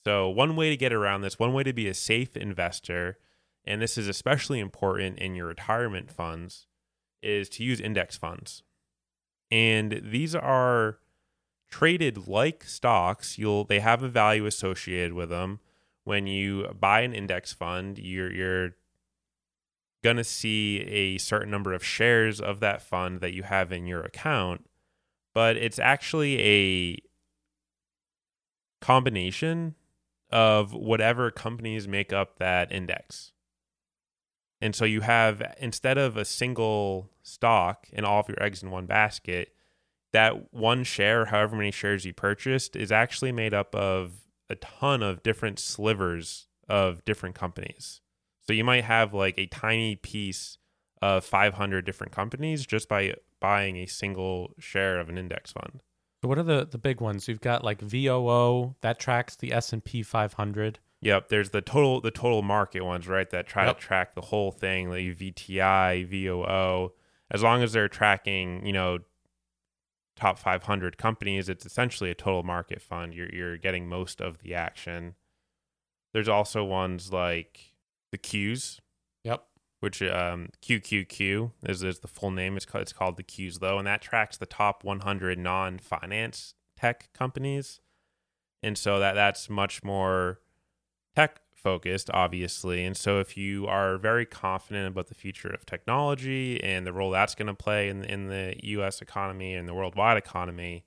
So, 0.05 0.29
one 0.29 0.55
way 0.55 0.69
to 0.71 0.77
get 0.77 0.93
around 0.93 1.23
this, 1.23 1.39
one 1.39 1.55
way 1.55 1.63
to 1.63 1.73
be 1.73 1.89
a 1.89 1.95
safe 1.95 2.37
investor, 2.37 3.19
and 3.65 3.81
this 3.81 3.97
is 3.97 4.07
especially 4.07 4.61
important 4.61 5.19
in 5.19 5.35
your 5.35 5.47
retirement 5.47 6.11
funds, 6.11 6.67
is 7.23 7.49
to 7.51 7.65
use 7.65 7.81
index 7.81 8.17
funds. 8.17 8.63
And 9.51 10.03
these 10.05 10.35
are 10.35 10.99
traded 11.75 12.29
like 12.29 12.63
stocks. 12.63 13.37
You'll 13.37 13.65
they 13.65 13.81
have 13.81 14.01
a 14.05 14.09
value 14.09 14.47
associated 14.47 15.13
with 15.13 15.29
them. 15.29 15.59
When 16.05 16.29
you 16.29 16.69
buy 16.79 17.01
an 17.01 17.13
index 17.13 17.53
fund, 17.53 17.99
you're 17.99 18.33
you're 18.33 18.77
going 20.05 20.17
to 20.17 20.23
see 20.23 20.83
a 20.83 21.19
certain 21.19 21.51
number 21.51 21.73
of 21.73 21.83
shares 21.83 22.41
of 22.41 22.61
that 22.61 22.81
fund 22.81 23.21
that 23.21 23.33
you 23.33 23.43
have 23.43 23.73
in 23.73 23.87
your 23.87 24.03
account, 24.03 24.71
but 25.35 25.57
it's 25.57 25.81
actually 25.81 26.41
a 26.41 26.99
combination 28.81 29.75
of 30.31 30.73
whatever 30.73 31.33
companies 31.33 31.89
make 31.89 32.13
up 32.13 32.39
that 32.39 32.71
index. 32.71 33.33
And 34.61 34.77
so 34.77 34.85
you 34.85 35.01
have, 35.01 35.43
instead 35.59 35.99
of 35.99 36.17
a 36.17 36.25
single 36.25 37.11
stock 37.23 37.89
and 37.93 38.07
all 38.07 38.21
of 38.21 38.29
your 38.29 38.41
eggs 38.41 38.63
in 38.63 38.71
one 38.71 38.87
basket, 38.87 39.54
that 40.15 40.53
one 40.55 40.85
share, 40.85 41.27
however 41.27 41.57
many 41.57 41.71
shares 41.71 42.05
you 42.07 42.15
purchased, 42.15 42.75
is 42.77 42.91
actually 42.91 43.33
made 43.33 43.53
up 43.53 43.75
of 43.75 44.13
a 44.49 44.55
ton 44.55 45.03
of 45.03 45.23
different 45.23 45.59
slivers 45.59 46.47
of 46.69 47.05
different 47.05 47.35
companies. 47.35 48.01
So 48.47 48.53
you 48.53 48.65
might 48.65 48.85
have 48.85 49.13
like 49.13 49.39
a 49.39 49.47
tiny 49.47 49.97
piece 49.97 50.57
of 51.03 51.25
500 51.25 51.85
different 51.85 52.13
companies 52.13 52.65
just 52.65 52.89
by 52.89 53.15
buying 53.41 53.77
a 53.77 53.87
single 53.87 54.55
share 54.59 54.99
of 55.01 55.09
an 55.09 55.19
index 55.19 55.53
fund. 55.53 55.81
So, 56.23 56.29
what 56.29 56.39
are 56.39 56.43
the 56.43 56.67
the 56.71 56.79
big 56.79 57.01
ones? 57.03 57.29
You've 57.29 57.41
got 57.43 57.63
like 57.65 57.83
VOO 57.83 58.75
that 58.81 58.99
tracks 58.99 59.37
the 59.37 59.53
S 59.53 59.73
and 59.75 59.85
P 59.85 60.03
500. 60.03 60.79
Yep, 61.03 61.29
there's 61.29 61.51
the 61.51 61.61
total 61.61 62.01
the 62.01 62.11
total 62.11 62.41
market 62.41 62.83
ones, 62.83 63.07
right? 63.07 63.29
That 63.29 63.47
try 63.47 63.67
Yep. 63.67 63.79
to 63.79 63.83
track 63.87 64.15
the 64.15 64.23
whole 64.23 64.51
thing, 64.51 64.89
like 64.89 65.03
VTI, 65.19 66.05
VOO. 66.07 66.93
As 67.31 67.43
long 67.43 67.63
as 67.63 67.73
they're 67.75 67.89
tracking, 67.89 68.65
you 68.65 68.73
know, 68.73 68.99
top 70.17 70.39
500 70.39 70.97
companies, 70.97 71.49
it's 71.49 71.67
essentially 71.67 72.11
a 72.11 72.15
total 72.15 72.43
market 72.43 72.81
fund. 72.81 73.15
You're 73.15 73.31
you're 73.35 73.57
getting 73.59 73.89
most 73.89 74.21
of 74.21 74.39
the 74.39 74.55
action. 74.55 75.15
There's 76.13 76.29
also 76.29 76.63
ones 76.65 77.13
like 77.13 77.75
the 78.13 78.19
Qs, 78.19 78.79
Yep. 79.25 79.45
which 79.81 80.01
um, 80.03 80.51
QQQ 80.63 81.53
is, 81.65 81.83
is 81.83 81.99
the 81.99 82.09
full 82.09 82.31
name. 82.31 82.57
It's 82.57 82.65
called, 82.65 82.83
it's 82.83 82.93
called 82.93 83.17
the 83.17 83.25
Qs 83.25 83.59
though, 83.59 83.79
and 83.79 83.87
that 83.87 84.01
tracks 84.03 84.37
the 84.37 84.47
top 84.47 84.85
100 84.85 85.39
non-finance 85.39 86.55
tech 86.77 87.09
companies, 87.13 87.81
and 88.63 88.79
so 88.79 88.99
that 89.01 89.15
that's 89.15 89.51
much 89.51 89.83
more 89.83 90.41
tech 91.17 91.41
focused, 91.65 92.11
obviously. 92.13 92.85
And 92.85 92.97
so 92.97 93.19
if 93.19 93.37
you 93.37 93.67
are 93.67 93.97
very 93.97 94.27
confident 94.27 94.87
about 94.87 95.09
the 95.09 95.15
future 95.15 95.49
of 95.49 95.65
technology 95.65 96.63
and 96.63 96.87
the 96.87 96.93
role 96.93 97.11
that's 97.11 97.35
going 97.35 97.49
to 97.49 97.55
play 97.55 97.89
in 97.89 98.05
in 98.05 98.29
the 98.29 98.55
U.S. 98.63 99.01
economy 99.01 99.55
and 99.55 99.67
the 99.67 99.75
worldwide 99.75 100.19
economy, 100.19 100.85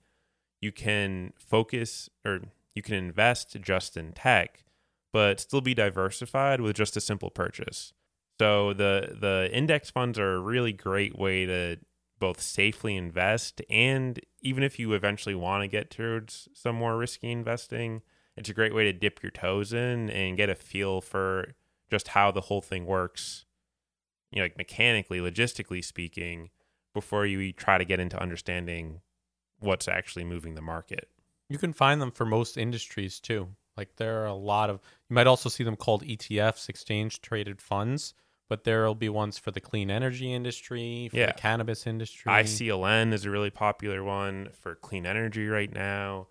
you 0.61 0.71
can 0.71 1.33
focus 1.35 2.09
or 2.23 2.41
you 2.75 2.83
can 2.83 2.93
invest 2.93 3.57
just 3.59 3.97
in 3.97 4.13
tech, 4.13 4.63
but 5.11 5.39
still 5.39 5.61
be 5.61 5.73
diversified 5.73 6.61
with 6.61 6.75
just 6.75 6.95
a 6.95 7.01
simple 7.01 7.31
purchase. 7.31 7.91
So 8.39 8.71
the 8.71 9.17
the 9.19 9.49
index 9.51 9.89
funds 9.89 10.19
are 10.19 10.35
a 10.35 10.39
really 10.39 10.73
great 10.73 11.17
way 11.17 11.47
to 11.47 11.77
both 12.19 12.39
safely 12.39 12.95
invest 12.95 13.61
and 13.69 14.19
even 14.41 14.63
if 14.63 14.79
you 14.79 14.93
eventually 14.93 15.35
want 15.35 15.61
to 15.61 15.67
get 15.67 15.91
towards 15.91 16.47
some 16.53 16.75
more 16.75 16.97
risky 16.97 17.31
investing, 17.31 18.01
it's 18.37 18.49
a 18.49 18.53
great 18.53 18.73
way 18.73 18.83
to 18.85 18.93
dip 18.93 19.21
your 19.23 19.31
toes 19.31 19.73
in 19.73 20.09
and 20.09 20.37
get 20.37 20.49
a 20.49 20.55
feel 20.55 21.01
for 21.01 21.53
just 21.89 22.09
how 22.09 22.31
the 22.31 22.41
whole 22.41 22.61
thing 22.61 22.85
works, 22.85 23.45
you 24.31 24.39
know, 24.39 24.45
like 24.45 24.57
mechanically, 24.57 25.19
logistically 25.19 25.83
speaking, 25.83 26.49
before 26.93 27.25
you 27.25 27.51
try 27.51 27.77
to 27.77 27.85
get 27.85 27.99
into 27.99 28.19
understanding 28.21 29.01
what's 29.59 29.87
actually 29.87 30.23
moving 30.23 30.55
the 30.55 30.61
market. 30.61 31.09
You 31.49 31.57
can 31.57 31.73
find 31.73 32.01
them 32.01 32.11
for 32.11 32.25
most 32.25 32.57
industries 32.57 33.19
too. 33.19 33.49
Like 33.75 33.95
there 33.97 34.21
are 34.23 34.25
a 34.27 34.33
lot 34.33 34.69
of 34.69 34.79
you 35.09 35.13
might 35.13 35.27
also 35.27 35.49
see 35.49 35.63
them 35.63 35.75
called 35.75 36.03
ETFs, 36.03 36.67
exchange 36.69 37.21
traded 37.21 37.61
funds, 37.61 38.13
but 38.49 38.63
there'll 38.63 38.95
be 38.95 39.09
ones 39.09 39.37
for 39.37 39.51
the 39.51 39.59
clean 39.61 39.89
energy 39.91 40.33
industry, 40.33 41.09
for 41.09 41.17
Yeah. 41.17 41.27
the 41.27 41.33
cannabis 41.33 41.85
industry. 41.87 42.31
ICLN 42.31 43.13
is 43.13 43.25
a 43.25 43.29
really 43.29 43.49
popular 43.51 44.03
one 44.03 44.49
for 44.51 44.75
clean 44.75 45.05
energy 45.05 45.47
right 45.47 45.71
now. 45.71 46.27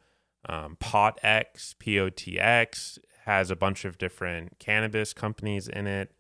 Um, 0.48 0.76
POTX, 0.80 1.74
POTX 1.76 2.98
has 3.24 3.50
a 3.50 3.56
bunch 3.56 3.84
of 3.84 3.98
different 3.98 4.58
cannabis 4.58 5.12
companies 5.12 5.68
in 5.68 5.86
it. 5.86 6.12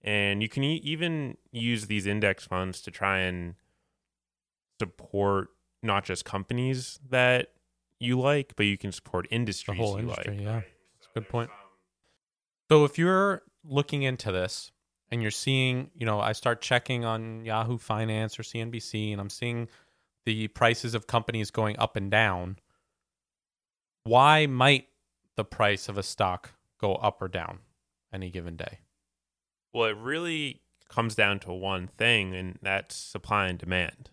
And 0.00 0.42
you 0.42 0.48
can 0.48 0.62
e- 0.64 0.80
even 0.84 1.36
use 1.50 1.86
these 1.86 2.06
index 2.06 2.44
funds 2.44 2.80
to 2.82 2.90
try 2.90 3.18
and 3.18 3.54
support 4.80 5.48
not 5.82 6.04
just 6.04 6.24
companies 6.24 6.98
that 7.10 7.52
you 7.98 8.18
like, 8.18 8.54
but 8.56 8.66
you 8.66 8.78
can 8.78 8.92
support 8.92 9.28
the 9.28 9.34
industries 9.34 9.78
whole 9.78 9.94
you 9.94 10.00
industry, 10.00 10.36
like. 10.36 10.44
yeah. 10.44 10.54
That's 10.54 11.08
a 11.14 11.20
good 11.20 11.28
point. 11.28 11.50
So 12.70 12.84
if 12.84 12.98
you're 12.98 13.42
looking 13.64 14.02
into 14.02 14.32
this 14.32 14.72
and 15.10 15.22
you're 15.22 15.30
seeing, 15.30 15.90
you 15.94 16.06
know, 16.06 16.20
I 16.20 16.32
start 16.32 16.60
checking 16.60 17.04
on 17.04 17.44
Yahoo 17.44 17.78
Finance 17.78 18.38
or 18.38 18.42
CNBC 18.42 19.12
and 19.12 19.20
I'm 19.20 19.30
seeing 19.30 19.68
the 20.24 20.48
prices 20.48 20.94
of 20.94 21.06
companies 21.06 21.50
going 21.50 21.78
up 21.78 21.96
and 21.96 22.10
down, 22.10 22.58
why 24.04 24.46
might 24.46 24.88
the 25.36 25.44
price 25.44 25.88
of 25.88 25.96
a 25.96 26.02
stock 26.02 26.50
go 26.80 26.94
up 26.96 27.22
or 27.22 27.28
down 27.28 27.60
any 28.12 28.30
given 28.30 28.56
day? 28.56 28.80
Well, 29.72 29.88
it 29.88 29.96
really 29.96 30.60
comes 30.88 31.14
down 31.14 31.40
to 31.40 31.52
one 31.52 31.86
thing, 31.86 32.34
and 32.34 32.58
that's 32.62 32.94
supply 32.94 33.46
and 33.46 33.58
demand. 33.58 34.10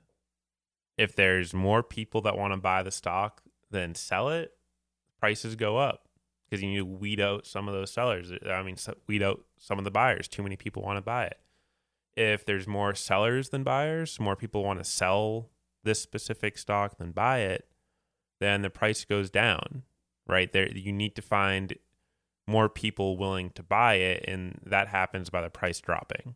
If 0.97 1.15
there's 1.15 1.53
more 1.53 1.83
people 1.83 2.21
that 2.21 2.37
want 2.37 2.53
to 2.53 2.57
buy 2.57 2.83
the 2.83 2.91
stock 2.91 3.41
than 3.69 3.95
sell 3.95 4.29
it, 4.29 4.53
prices 5.19 5.55
go 5.55 5.77
up 5.77 6.07
because 6.45 6.63
you 6.63 6.69
need 6.69 6.77
to 6.77 6.85
weed 6.85 7.19
out 7.19 7.45
some 7.45 7.67
of 7.67 7.73
those 7.73 7.91
sellers. 7.91 8.31
I 8.49 8.63
mean, 8.63 8.77
weed 9.07 9.21
out 9.21 9.41
some 9.57 9.77
of 9.77 9.83
the 9.83 9.91
buyers. 9.91 10.27
Too 10.27 10.43
many 10.43 10.55
people 10.55 10.81
want 10.81 10.97
to 10.97 11.01
buy 11.01 11.25
it. 11.25 11.39
If 12.15 12.45
there's 12.45 12.67
more 12.67 12.95
sellers 12.95 13.49
than 13.49 13.63
buyers, 13.63 14.19
more 14.19 14.35
people 14.35 14.63
want 14.63 14.79
to 14.79 14.85
sell 14.85 15.49
this 15.83 16.01
specific 16.01 16.57
stock 16.57 16.97
than 16.97 17.11
buy 17.11 17.39
it, 17.39 17.67
then 18.39 18.61
the 18.61 18.69
price 18.69 19.05
goes 19.05 19.29
down. 19.29 19.83
Right 20.27 20.51
there, 20.51 20.69
you 20.71 20.91
need 20.91 21.15
to 21.15 21.21
find 21.21 21.75
more 22.47 22.69
people 22.69 23.17
willing 23.17 23.49
to 23.51 23.63
buy 23.63 23.95
it, 23.95 24.25
and 24.27 24.59
that 24.65 24.87
happens 24.89 25.29
by 25.29 25.41
the 25.41 25.49
price 25.49 25.79
dropping. 25.79 26.35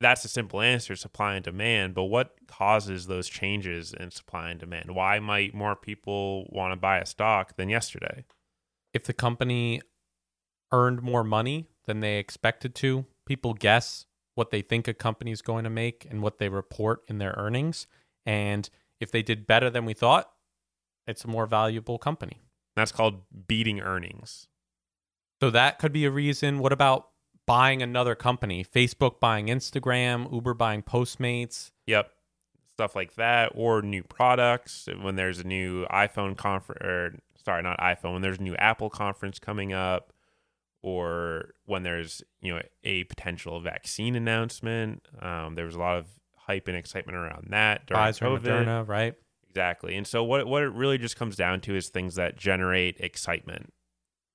That's 0.00 0.24
a 0.24 0.28
simple 0.28 0.60
answer 0.60 0.96
supply 0.96 1.36
and 1.36 1.44
demand. 1.44 1.94
But 1.94 2.04
what 2.04 2.36
causes 2.48 3.06
those 3.06 3.28
changes 3.28 3.94
in 3.94 4.10
supply 4.10 4.50
and 4.50 4.60
demand? 4.60 4.94
Why 4.94 5.20
might 5.20 5.54
more 5.54 5.76
people 5.76 6.46
want 6.50 6.72
to 6.72 6.76
buy 6.76 6.98
a 6.98 7.06
stock 7.06 7.56
than 7.56 7.68
yesterday? 7.68 8.24
if 8.96 9.04
the 9.04 9.12
company 9.12 9.82
earned 10.72 11.02
more 11.02 11.22
money 11.22 11.68
than 11.84 12.00
they 12.00 12.16
expected 12.16 12.74
to, 12.74 13.04
people 13.26 13.52
guess 13.52 14.06
what 14.34 14.50
they 14.50 14.62
think 14.62 14.88
a 14.88 14.94
company 14.94 15.30
is 15.30 15.42
going 15.42 15.64
to 15.64 15.70
make 15.70 16.06
and 16.10 16.22
what 16.22 16.38
they 16.38 16.48
report 16.48 17.02
in 17.06 17.18
their 17.18 17.34
earnings. 17.36 17.86
And 18.24 18.68
if 18.98 19.12
they 19.12 19.22
did 19.22 19.46
better 19.46 19.68
than 19.68 19.84
we 19.84 19.92
thought, 19.92 20.30
it's 21.06 21.24
a 21.24 21.28
more 21.28 21.46
valuable 21.46 21.98
company. 21.98 22.40
That's 22.74 22.92
called 22.92 23.22
beating 23.48 23.80
earnings. 23.80 24.48
So 25.40 25.50
that 25.50 25.78
could 25.78 25.92
be 25.92 26.04
a 26.04 26.10
reason. 26.10 26.58
What 26.58 26.72
about 26.72 27.08
buying 27.46 27.82
another 27.82 28.14
company? 28.14 28.64
Facebook 28.64 29.20
buying 29.20 29.46
Instagram, 29.46 30.32
Uber 30.32 30.54
buying 30.54 30.82
Postmates. 30.82 31.70
Yep. 31.86 32.10
Stuff 32.74 32.94
like 32.94 33.14
that, 33.14 33.52
or 33.54 33.80
new 33.80 34.02
products. 34.02 34.88
When 35.00 35.16
there's 35.16 35.38
a 35.38 35.44
new 35.44 35.86
iPhone 35.86 36.36
conference, 36.36 36.82
or 36.82 37.14
sorry, 37.42 37.62
not 37.62 37.78
iPhone, 37.78 38.12
when 38.12 38.22
there's 38.22 38.38
a 38.38 38.42
new 38.42 38.54
Apple 38.56 38.90
conference 38.90 39.38
coming 39.38 39.72
up, 39.72 40.12
or 40.82 41.54
when 41.64 41.82
there's 41.82 42.22
you 42.42 42.54
know 42.54 42.60
a 42.84 43.04
potential 43.04 43.60
vaccine 43.60 44.14
announcement. 44.14 45.06
Um, 45.20 45.54
there 45.54 45.64
was 45.64 45.74
a 45.74 45.78
lot 45.78 45.96
of 45.96 46.06
hype 46.36 46.68
and 46.68 46.76
excitement 46.76 47.16
around 47.16 47.48
that 47.50 47.86
during 47.86 48.02
Pfizer, 48.02 48.40
COVID. 48.40 48.66
Moderna, 48.66 48.86
right? 48.86 49.14
Exactly. 49.56 49.96
And 49.96 50.06
so 50.06 50.22
what 50.22 50.46
what 50.46 50.62
it 50.62 50.72
really 50.74 50.98
just 50.98 51.16
comes 51.16 51.34
down 51.34 51.62
to 51.62 51.74
is 51.74 51.88
things 51.88 52.16
that 52.16 52.36
generate 52.36 53.00
excitement. 53.00 53.72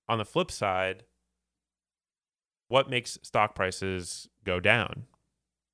On 0.09 0.17
the 0.17 0.25
flip 0.25 0.49
side, 0.49 1.03
what 2.69 2.89
makes 2.89 3.19
stock 3.21 3.53
prices 3.53 4.27
go 4.43 4.59
down? 4.59 5.05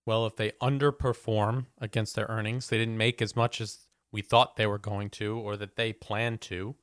Well, 0.05 0.25
if 0.25 0.35
they 0.35 0.51
underperform 0.61 1.67
against 1.79 2.13
their 2.17 2.25
earnings, 2.27 2.67
they 2.67 2.77
didn't 2.77 2.97
make 2.97 3.21
as 3.21 3.37
much 3.37 3.61
as 3.61 3.87
we 4.11 4.21
thought 4.21 4.57
they 4.57 4.67
were 4.67 4.77
going 4.77 5.09
to 5.11 5.37
or 5.37 5.55
that 5.55 5.77
they 5.77 5.93
planned 5.93 6.41
to, 6.41 6.75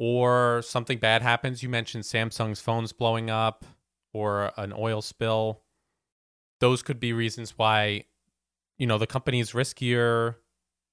or 0.00 0.60
something 0.62 0.98
bad 0.98 1.22
happens. 1.22 1.62
You 1.62 1.68
mentioned 1.68 2.02
Samsung's 2.02 2.60
phones 2.60 2.92
blowing 2.92 3.30
up 3.30 3.64
or 4.12 4.50
an 4.56 4.72
oil 4.76 5.02
spill. 5.02 5.62
Those 6.58 6.82
could 6.82 6.98
be 6.98 7.12
reasons 7.12 7.56
why, 7.56 8.06
you 8.76 8.88
know, 8.88 8.98
the 8.98 9.06
company 9.06 9.38
is 9.38 9.52
riskier. 9.52 10.34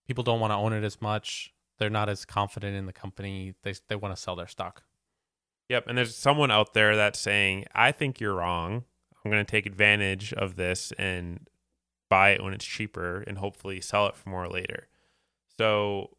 People 0.08 0.24
don't 0.24 0.40
want 0.40 0.52
to 0.52 0.56
own 0.56 0.74
it 0.74 0.84
as 0.84 1.02
much. 1.02 1.54
They're 1.78 1.90
not 1.90 2.10
as 2.10 2.26
confident 2.26 2.76
in 2.76 2.86
the 2.86 2.94
company. 2.94 3.54
They, 3.64 3.74
they 3.88 3.96
want 3.96 4.16
to 4.16 4.22
sell 4.22 4.36
their 4.36 4.48
stock. 4.48 4.84
Yep, 5.70 5.88
and 5.88 5.98
there's 5.98 6.16
someone 6.16 6.52
out 6.52 6.74
there 6.74 6.96
that's 6.96 7.20
saying, 7.20 7.66
"I 7.74 7.92
think 7.92 8.20
you're 8.20 8.36
wrong. 8.36 8.84
I'm 9.24 9.32
going 9.32 9.44
to 9.44 9.50
take 9.50 9.66
advantage 9.66 10.32
of 10.34 10.56
this 10.56 10.94
and 11.00 11.50
buy 12.10 12.32
it 12.32 12.44
when 12.44 12.54
it's 12.54 12.66
cheaper 12.66 13.24
and 13.26 13.40
hopefully 13.40 13.82
sell 13.82 14.08
it 14.08 14.16
for 14.16 14.30
more 14.30 14.48
later." 14.48 14.88
So 15.58 16.12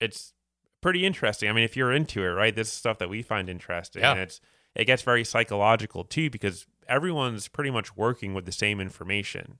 it's 0.00 0.34
pretty 0.80 1.04
interesting. 1.04 1.48
I 1.48 1.52
mean, 1.52 1.64
if 1.64 1.76
you're 1.76 1.92
into 1.92 2.22
it, 2.22 2.28
right? 2.28 2.54
This 2.54 2.68
is 2.68 2.74
stuff 2.74 2.98
that 2.98 3.08
we 3.08 3.22
find 3.22 3.48
interesting. 3.48 4.02
Yeah. 4.02 4.12
And 4.12 4.20
it's 4.20 4.40
it 4.74 4.84
gets 4.84 5.02
very 5.02 5.24
psychological 5.24 6.04
too 6.04 6.30
because 6.30 6.66
everyone's 6.88 7.48
pretty 7.48 7.70
much 7.70 7.96
working 7.96 8.34
with 8.34 8.44
the 8.44 8.52
same 8.52 8.80
information. 8.80 9.58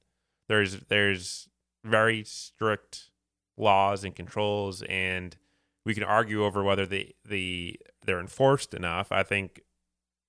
There's 0.48 0.80
there's 0.88 1.48
very 1.88 2.24
strict 2.24 3.10
laws 3.56 4.04
and 4.04 4.14
controls 4.14 4.82
and 4.82 5.36
we 5.84 5.94
can 5.94 6.04
argue 6.04 6.44
over 6.44 6.62
whether 6.62 6.84
the 6.84 7.14
the 7.24 7.80
they're 8.04 8.20
enforced 8.20 8.74
enough. 8.74 9.10
I 9.10 9.22
think 9.22 9.62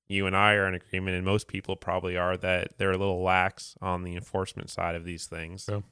you 0.08 0.26
and 0.26 0.36
I 0.36 0.54
are 0.54 0.68
in 0.68 0.74
agreement, 0.74 1.16
and 1.18 1.26
most 1.26 1.48
people 1.48 1.76
probably 1.76 2.18
are 2.18 2.38
that 2.38 2.78
they're 2.78 2.92
a 2.92 2.98
little 2.98 3.22
lax 3.22 3.76
on 3.82 4.04
the 4.04 4.16
enforcement 4.16 4.70
side 4.70 4.96
of 4.96 5.06
these 5.06 5.28
things. 5.28 5.66
True. 5.66 5.84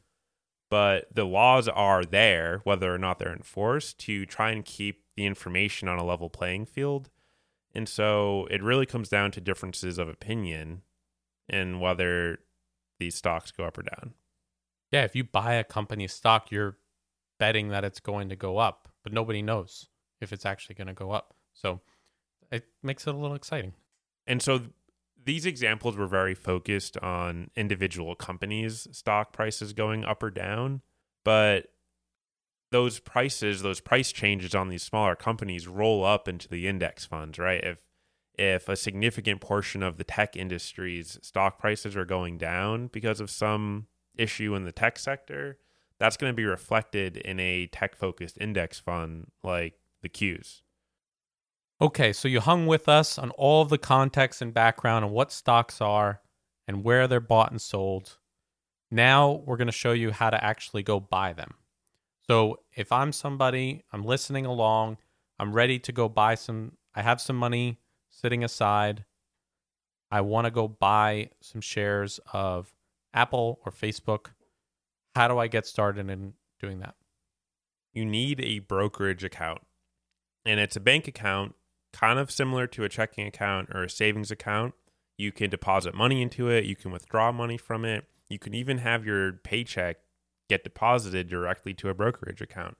But 0.69 1.13
the 1.13 1.25
laws 1.25 1.67
are 1.67 2.03
there, 2.03 2.61
whether 2.63 2.93
or 2.93 2.97
not 2.97 3.19
they're 3.19 3.33
enforced, 3.33 3.99
to 3.99 4.25
try 4.25 4.51
and 4.51 4.65
keep 4.65 5.03
the 5.15 5.25
information 5.25 5.87
on 5.87 5.99
a 5.99 6.03
level 6.03 6.29
playing 6.29 6.65
field. 6.65 7.09
And 7.73 7.87
so 7.87 8.47
it 8.49 8.63
really 8.63 8.85
comes 8.85 9.07
down 9.07 9.31
to 9.31 9.41
differences 9.41 9.97
of 9.97 10.09
opinion 10.09 10.81
and 11.47 11.79
whether 11.79 12.39
these 12.99 13.15
stocks 13.15 13.51
go 13.51 13.65
up 13.65 13.77
or 13.77 13.83
down. 13.83 14.13
Yeah, 14.91 15.03
if 15.03 15.15
you 15.15 15.23
buy 15.23 15.53
a 15.55 15.63
company 15.63 16.07
stock, 16.07 16.51
you're 16.51 16.77
betting 17.39 17.69
that 17.69 17.83
it's 17.83 17.99
going 17.99 18.29
to 18.29 18.35
go 18.35 18.57
up, 18.57 18.87
but 19.03 19.13
nobody 19.13 19.41
knows 19.41 19.89
if 20.21 20.31
it's 20.31 20.45
actually 20.45 20.75
going 20.75 20.87
to 20.87 20.93
go 20.93 21.11
up. 21.11 21.35
So 21.53 21.81
it 22.51 22.65
makes 22.81 23.05
it 23.05 23.13
a 23.13 23.17
little 23.17 23.35
exciting. 23.35 23.73
And 24.25 24.41
so 24.41 24.59
th- 24.59 24.71
these 25.23 25.45
examples 25.45 25.97
were 25.97 26.07
very 26.07 26.33
focused 26.33 26.97
on 26.97 27.49
individual 27.55 28.15
companies' 28.15 28.87
stock 28.91 29.33
prices 29.33 29.73
going 29.73 30.05
up 30.05 30.23
or 30.23 30.29
down, 30.29 30.81
but 31.25 31.67
those 32.71 32.99
prices, 32.99 33.61
those 33.61 33.79
price 33.79 34.11
changes 34.11 34.53
on 34.53 34.69
these 34.69 34.83
smaller 34.83 35.15
companies 35.15 35.67
roll 35.67 36.03
up 36.03 36.27
into 36.27 36.47
the 36.47 36.67
index 36.67 37.05
funds, 37.05 37.39
right? 37.39 37.63
If 37.63 37.83
if 38.37 38.69
a 38.69 38.75
significant 38.75 39.41
portion 39.41 39.81
of 39.81 39.97
the 39.97 40.03
tech 40.03 40.35
industry's 40.35 41.17
stock 41.23 41.57
prices 41.57 41.97
are 41.97 42.05
going 42.05 42.37
down 42.37 42.85
because 42.87 43.19
of 43.19 43.31
some 43.31 43.87
issue 44.17 44.55
in 44.55 44.65
the 44.65 44.71
tech 44.71 44.99
sector, 44.99 45.57
that's 45.99 46.17
going 46.17 46.31
to 46.31 46.35
be 46.35 46.45
reflected 46.45 47.17
in 47.17 47.39
a 47.39 47.67
tech 47.67 47.95
focused 47.95 48.37
index 48.39 48.79
fund 48.79 49.31
like 49.43 49.75
the 50.01 50.09
Qs. 50.09 50.61
Okay, 51.79 52.11
so 52.11 52.27
you 52.27 52.39
hung 52.39 52.65
with 52.65 52.89
us 52.89 53.19
on 53.19 53.29
all 53.31 53.61
of 53.61 53.69
the 53.69 53.77
context 53.77 54.41
and 54.41 54.53
background 54.53 55.05
on 55.05 55.11
what 55.11 55.31
stocks 55.31 55.79
are 55.79 56.21
and 56.67 56.83
where 56.83 57.07
they're 57.07 57.19
bought 57.19 57.51
and 57.51 57.61
sold. 57.61 58.17
Now 58.89 59.43
we're 59.45 59.57
going 59.57 59.67
to 59.67 59.71
show 59.71 59.91
you 59.91 60.11
how 60.11 60.29
to 60.29 60.43
actually 60.43 60.83
go 60.83 60.99
buy 60.99 61.33
them. 61.33 61.53
So 62.27 62.59
if 62.75 62.91
I'm 62.91 63.11
somebody, 63.11 63.83
I'm 63.93 64.03
listening 64.03 64.45
along, 64.45 64.97
I'm 65.39 65.53
ready 65.53 65.79
to 65.79 65.91
go 65.91 66.09
buy 66.09 66.35
some, 66.35 66.73
I 66.95 67.01
have 67.01 67.21
some 67.21 67.35
money 67.35 67.79
sitting 68.09 68.43
aside. 68.43 69.05
I 70.09 70.21
want 70.21 70.45
to 70.45 70.51
go 70.51 70.67
buy 70.67 71.29
some 71.41 71.61
shares 71.61 72.19
of 72.33 72.73
Apple 73.17 73.59
or 73.65 73.71
Facebook. 73.71 74.27
How 75.15 75.27
do 75.27 75.39
I 75.39 75.47
get 75.47 75.65
started 75.65 76.07
in 76.09 76.33
doing 76.59 76.79
that? 76.79 76.93
You 77.91 78.05
need 78.05 78.39
a 78.39 78.59
brokerage 78.59 79.23
account, 79.23 79.61
and 80.45 80.59
it's 80.59 80.75
a 80.75 80.79
bank 80.79 81.07
account 81.07 81.55
kind 81.91 82.19
of 82.19 82.29
similar 82.29 82.67
to 82.67 82.83
a 82.83 82.89
checking 82.89 83.25
account 83.25 83.69
or 83.73 83.83
a 83.83 83.89
savings 83.89 84.29
account. 84.29 84.75
You 85.17 85.31
can 85.31 85.49
deposit 85.49 85.95
money 85.95 86.21
into 86.21 86.47
it, 86.49 86.65
you 86.65 86.75
can 86.75 86.91
withdraw 86.91 87.31
money 87.31 87.57
from 87.57 87.85
it, 87.85 88.05
you 88.29 88.37
can 88.37 88.53
even 88.53 88.77
have 88.77 89.03
your 89.03 89.33
paycheck 89.33 89.97
get 90.47 90.63
deposited 90.63 91.27
directly 91.27 91.73
to 91.73 91.89
a 91.89 91.95
brokerage 91.95 92.41
account. 92.41 92.77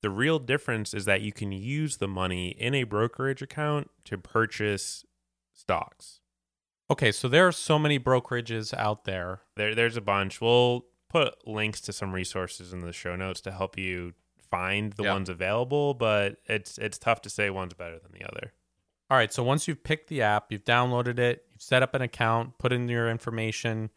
The 0.00 0.08
real 0.10 0.38
difference 0.38 0.94
is 0.94 1.04
that 1.04 1.20
you 1.20 1.32
can 1.32 1.52
use 1.52 1.98
the 1.98 2.08
money 2.08 2.48
in 2.48 2.74
a 2.74 2.84
brokerage 2.84 3.42
account 3.42 3.90
to 4.06 4.16
purchase 4.16 5.04
stocks. 5.52 6.20
Okay, 6.90 7.10
so 7.12 7.28
there 7.28 7.46
are 7.48 7.52
so 7.52 7.78
many 7.78 7.98
brokerages 7.98 8.72
out 8.74 9.04
there. 9.04 9.40
There, 9.56 9.74
there's 9.74 9.96
a 9.96 10.00
bunch. 10.00 10.40
We'll 10.40 10.86
put 11.08 11.46
links 11.46 11.80
to 11.82 11.92
some 11.92 12.12
resources 12.12 12.72
in 12.72 12.80
the 12.80 12.92
show 12.92 13.16
notes 13.16 13.40
to 13.42 13.52
help 13.52 13.76
you 13.78 14.12
find 14.50 14.92
the 14.92 15.04
Yeah. 15.04 15.12
ones 15.14 15.28
available, 15.28 15.94
but 15.94 16.36
it's 16.46 16.78
it's 16.78 16.98
tough 16.98 17.20
to 17.22 17.30
say 17.30 17.50
one's 17.50 17.74
better 17.74 17.98
than 17.98 18.12
the 18.12 18.24
other. 18.24 18.52
All 19.10 19.16
right, 19.16 19.32
so 19.32 19.42
once 19.42 19.66
you've 19.68 19.82
picked 19.84 20.08
the 20.08 20.22
app, 20.22 20.50
you've 20.52 20.64
downloaded 20.64 21.18
it, 21.18 21.44
you've 21.52 21.62
set 21.62 21.82
up 21.82 21.94
an 21.94 22.02
account, 22.02 22.58
put 22.58 22.72
in 22.72 22.88
your 22.88 23.08
information. 23.10 23.90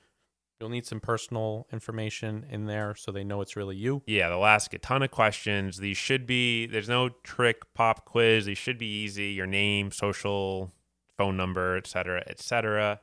You'll 0.60 0.69
need 0.69 0.86
some 0.86 0.99
personal 0.99 1.67
information 1.71 2.45
in 2.49 2.65
there 2.65 2.93
so 2.95 3.12
they 3.12 3.23
know 3.23 3.39
it's 3.41 3.56
really 3.56 3.78
you. 3.78 4.02
Yeah, 4.08 4.30
they'll 4.30 4.45
ask 4.45 4.73
a 4.73 4.78
ton 4.78 5.02
of 5.04 5.10
questions. 5.12 5.78
These 5.78 5.97
should 5.97 6.25
be 6.28 6.65
there's 6.65 6.89
no 6.89 7.10
trick 7.23 7.73
pop 7.75 8.06
quiz. 8.06 8.45
These 8.45 8.58
should 8.58 8.78
be 8.78 8.88
easy. 9.04 9.28
Your 9.32 9.47
name, 9.47 9.89
social, 9.91 10.71
phone 11.19 11.36
number, 11.36 11.75
etc., 11.75 12.23
etc. 12.27 13.01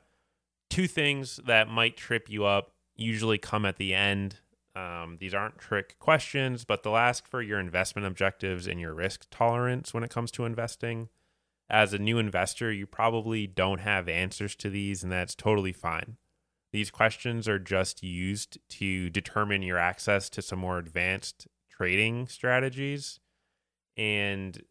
Two 0.70 0.86
things 0.86 1.38
that 1.46 1.68
might 1.68 1.98
trip 1.98 2.30
you 2.30 2.46
up 2.46 2.72
usually 2.96 3.36
come 3.36 3.66
at 3.66 3.76
the 3.76 3.92
end. 3.92 4.40
Um, 4.74 5.18
these 5.20 5.34
aren't 5.34 5.58
trick 5.58 5.98
questions, 5.98 6.64
but 6.64 6.82
they'll 6.82 6.96
ask 6.96 7.28
for 7.28 7.42
your 7.42 7.60
investment 7.60 8.06
objectives 8.06 8.66
and 8.66 8.80
your 8.80 8.94
risk 8.94 9.26
tolerance 9.30 9.92
when 9.92 10.02
it 10.02 10.10
comes 10.10 10.30
to 10.32 10.46
investing. 10.46 11.10
As 11.68 11.92
a 11.92 11.98
new 11.98 12.18
investor, 12.18 12.72
you 12.72 12.86
probably 12.86 13.46
don't 13.46 13.80
have 13.80 14.08
answers 14.08 14.56
to 14.56 14.70
these, 14.70 15.02
and 15.02 15.12
that's 15.12 15.34
totally 15.34 15.72
fine. 15.72 16.16
These 16.72 16.90
questions 16.90 17.46
are 17.46 17.58
just 17.58 18.02
used 18.02 18.58
to 18.70 19.10
determine 19.10 19.62
your 19.62 19.78
access 19.78 20.30
to 20.30 20.42
some 20.42 20.60
more 20.60 20.78
advanced 20.78 21.48
trading 21.70 22.28
strategies. 22.28 23.20
And 23.96 24.62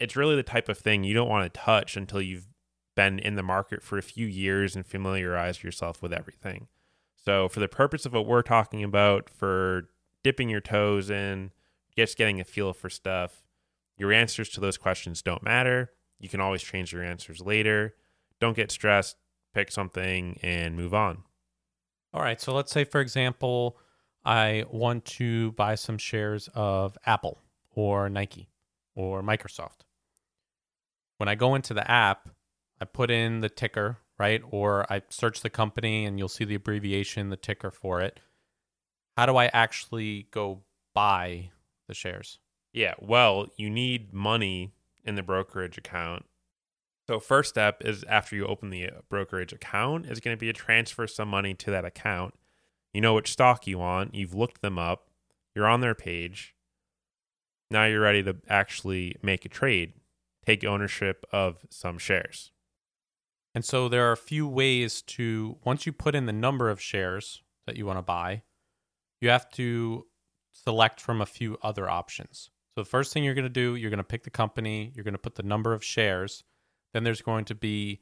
it's 0.00 0.16
really 0.16 0.34
the 0.34 0.42
type 0.42 0.68
of 0.68 0.78
thing 0.78 1.04
you 1.04 1.14
don't 1.14 1.28
want 1.28 1.52
to 1.52 1.60
touch 1.60 1.96
until 1.96 2.20
you've 2.20 2.48
been 2.94 3.18
in 3.18 3.36
the 3.36 3.42
market 3.42 3.82
for 3.82 3.98
a 3.98 4.02
few 4.02 4.26
years 4.26 4.76
and 4.76 4.86
familiarize 4.86 5.62
yourself 5.62 6.02
with 6.02 6.12
everything. 6.12 6.68
So, 7.16 7.48
for 7.48 7.60
the 7.60 7.68
purpose 7.68 8.04
of 8.04 8.12
what 8.12 8.26
we're 8.26 8.42
talking 8.42 8.82
about, 8.82 9.30
for 9.30 9.88
dipping 10.24 10.48
your 10.48 10.60
toes 10.60 11.10
in, 11.10 11.52
just 11.96 12.16
getting 12.16 12.40
a 12.40 12.44
feel 12.44 12.72
for 12.72 12.90
stuff, 12.90 13.44
your 13.96 14.12
answers 14.12 14.48
to 14.50 14.60
those 14.60 14.78
questions 14.78 15.22
don't 15.22 15.42
matter. 15.42 15.90
You 16.18 16.28
can 16.28 16.40
always 16.40 16.62
change 16.62 16.92
your 16.92 17.02
answers 17.02 17.40
later. 17.40 17.94
Don't 18.40 18.56
get 18.56 18.70
stressed. 18.70 19.16
Pick 19.54 19.70
something 19.70 20.38
and 20.42 20.76
move 20.76 20.94
on. 20.94 21.24
All 22.14 22.22
right, 22.22 22.40
so 22.40 22.52
let's 22.52 22.72
say, 22.72 22.84
for 22.84 23.00
example, 23.00 23.78
I 24.24 24.64
want 24.70 25.04
to 25.06 25.52
buy 25.52 25.74
some 25.74 25.98
shares 25.98 26.48
of 26.54 26.96
Apple 27.06 27.42
or 27.70 28.08
Nike 28.08 28.48
or 28.94 29.22
Microsoft. 29.22 29.84
When 31.18 31.28
I 31.28 31.34
go 31.34 31.54
into 31.54 31.74
the 31.74 31.88
app, 31.90 32.28
I 32.82 32.84
put 32.84 33.12
in 33.12 33.42
the 33.42 33.48
ticker, 33.48 33.98
right? 34.18 34.42
Or 34.50 34.92
I 34.92 35.02
search 35.08 35.42
the 35.42 35.50
company 35.50 36.04
and 36.04 36.18
you'll 36.18 36.28
see 36.28 36.44
the 36.44 36.56
abbreviation, 36.56 37.28
the 37.28 37.36
ticker 37.36 37.70
for 37.70 38.00
it. 38.00 38.18
How 39.16 39.24
do 39.24 39.36
I 39.36 39.46
actually 39.52 40.26
go 40.32 40.64
buy 40.92 41.52
the 41.86 41.94
shares? 41.94 42.40
Yeah, 42.72 42.94
well, 42.98 43.46
you 43.56 43.70
need 43.70 44.12
money 44.12 44.72
in 45.04 45.14
the 45.14 45.22
brokerage 45.22 45.78
account. 45.78 46.24
So 47.06 47.20
first 47.20 47.50
step 47.50 47.82
is 47.84 48.02
after 48.08 48.34
you 48.34 48.46
open 48.46 48.70
the 48.70 48.88
uh, 48.88 49.00
brokerage 49.08 49.52
account 49.52 50.06
is 50.06 50.18
going 50.18 50.36
to 50.36 50.40
be 50.40 50.46
to 50.46 50.52
transfer 50.52 51.06
some 51.06 51.28
money 51.28 51.54
to 51.54 51.70
that 51.70 51.84
account. 51.84 52.34
You 52.92 53.00
know 53.00 53.14
which 53.14 53.30
stock 53.30 53.68
you 53.68 53.78
want, 53.78 54.16
you've 54.16 54.34
looked 54.34 54.60
them 54.60 54.76
up, 54.76 55.08
you're 55.54 55.68
on 55.68 55.82
their 55.82 55.94
page. 55.94 56.56
Now 57.70 57.84
you're 57.84 58.00
ready 58.00 58.24
to 58.24 58.38
actually 58.48 59.14
make 59.22 59.44
a 59.44 59.48
trade, 59.48 59.92
take 60.44 60.64
ownership 60.64 61.24
of 61.32 61.64
some 61.70 61.96
shares. 61.96 62.51
And 63.54 63.64
so 63.64 63.88
there 63.88 64.08
are 64.08 64.12
a 64.12 64.16
few 64.16 64.46
ways 64.46 65.02
to, 65.02 65.58
once 65.64 65.84
you 65.84 65.92
put 65.92 66.14
in 66.14 66.26
the 66.26 66.32
number 66.32 66.70
of 66.70 66.80
shares 66.80 67.42
that 67.66 67.76
you 67.76 67.84
want 67.84 67.98
to 67.98 68.02
buy, 68.02 68.42
you 69.20 69.28
have 69.28 69.50
to 69.50 70.06
select 70.52 71.00
from 71.00 71.20
a 71.20 71.26
few 71.26 71.58
other 71.62 71.88
options. 71.88 72.50
So 72.74 72.80
the 72.80 72.88
first 72.88 73.12
thing 73.12 73.24
you're 73.24 73.34
going 73.34 73.44
to 73.44 73.50
do, 73.50 73.74
you're 73.74 73.90
going 73.90 73.98
to 73.98 74.04
pick 74.04 74.24
the 74.24 74.30
company, 74.30 74.92
you're 74.94 75.04
going 75.04 75.12
to 75.14 75.18
put 75.18 75.34
the 75.34 75.42
number 75.42 75.74
of 75.74 75.84
shares. 75.84 76.44
Then 76.94 77.04
there's 77.04 77.22
going 77.22 77.44
to 77.46 77.54
be 77.54 78.00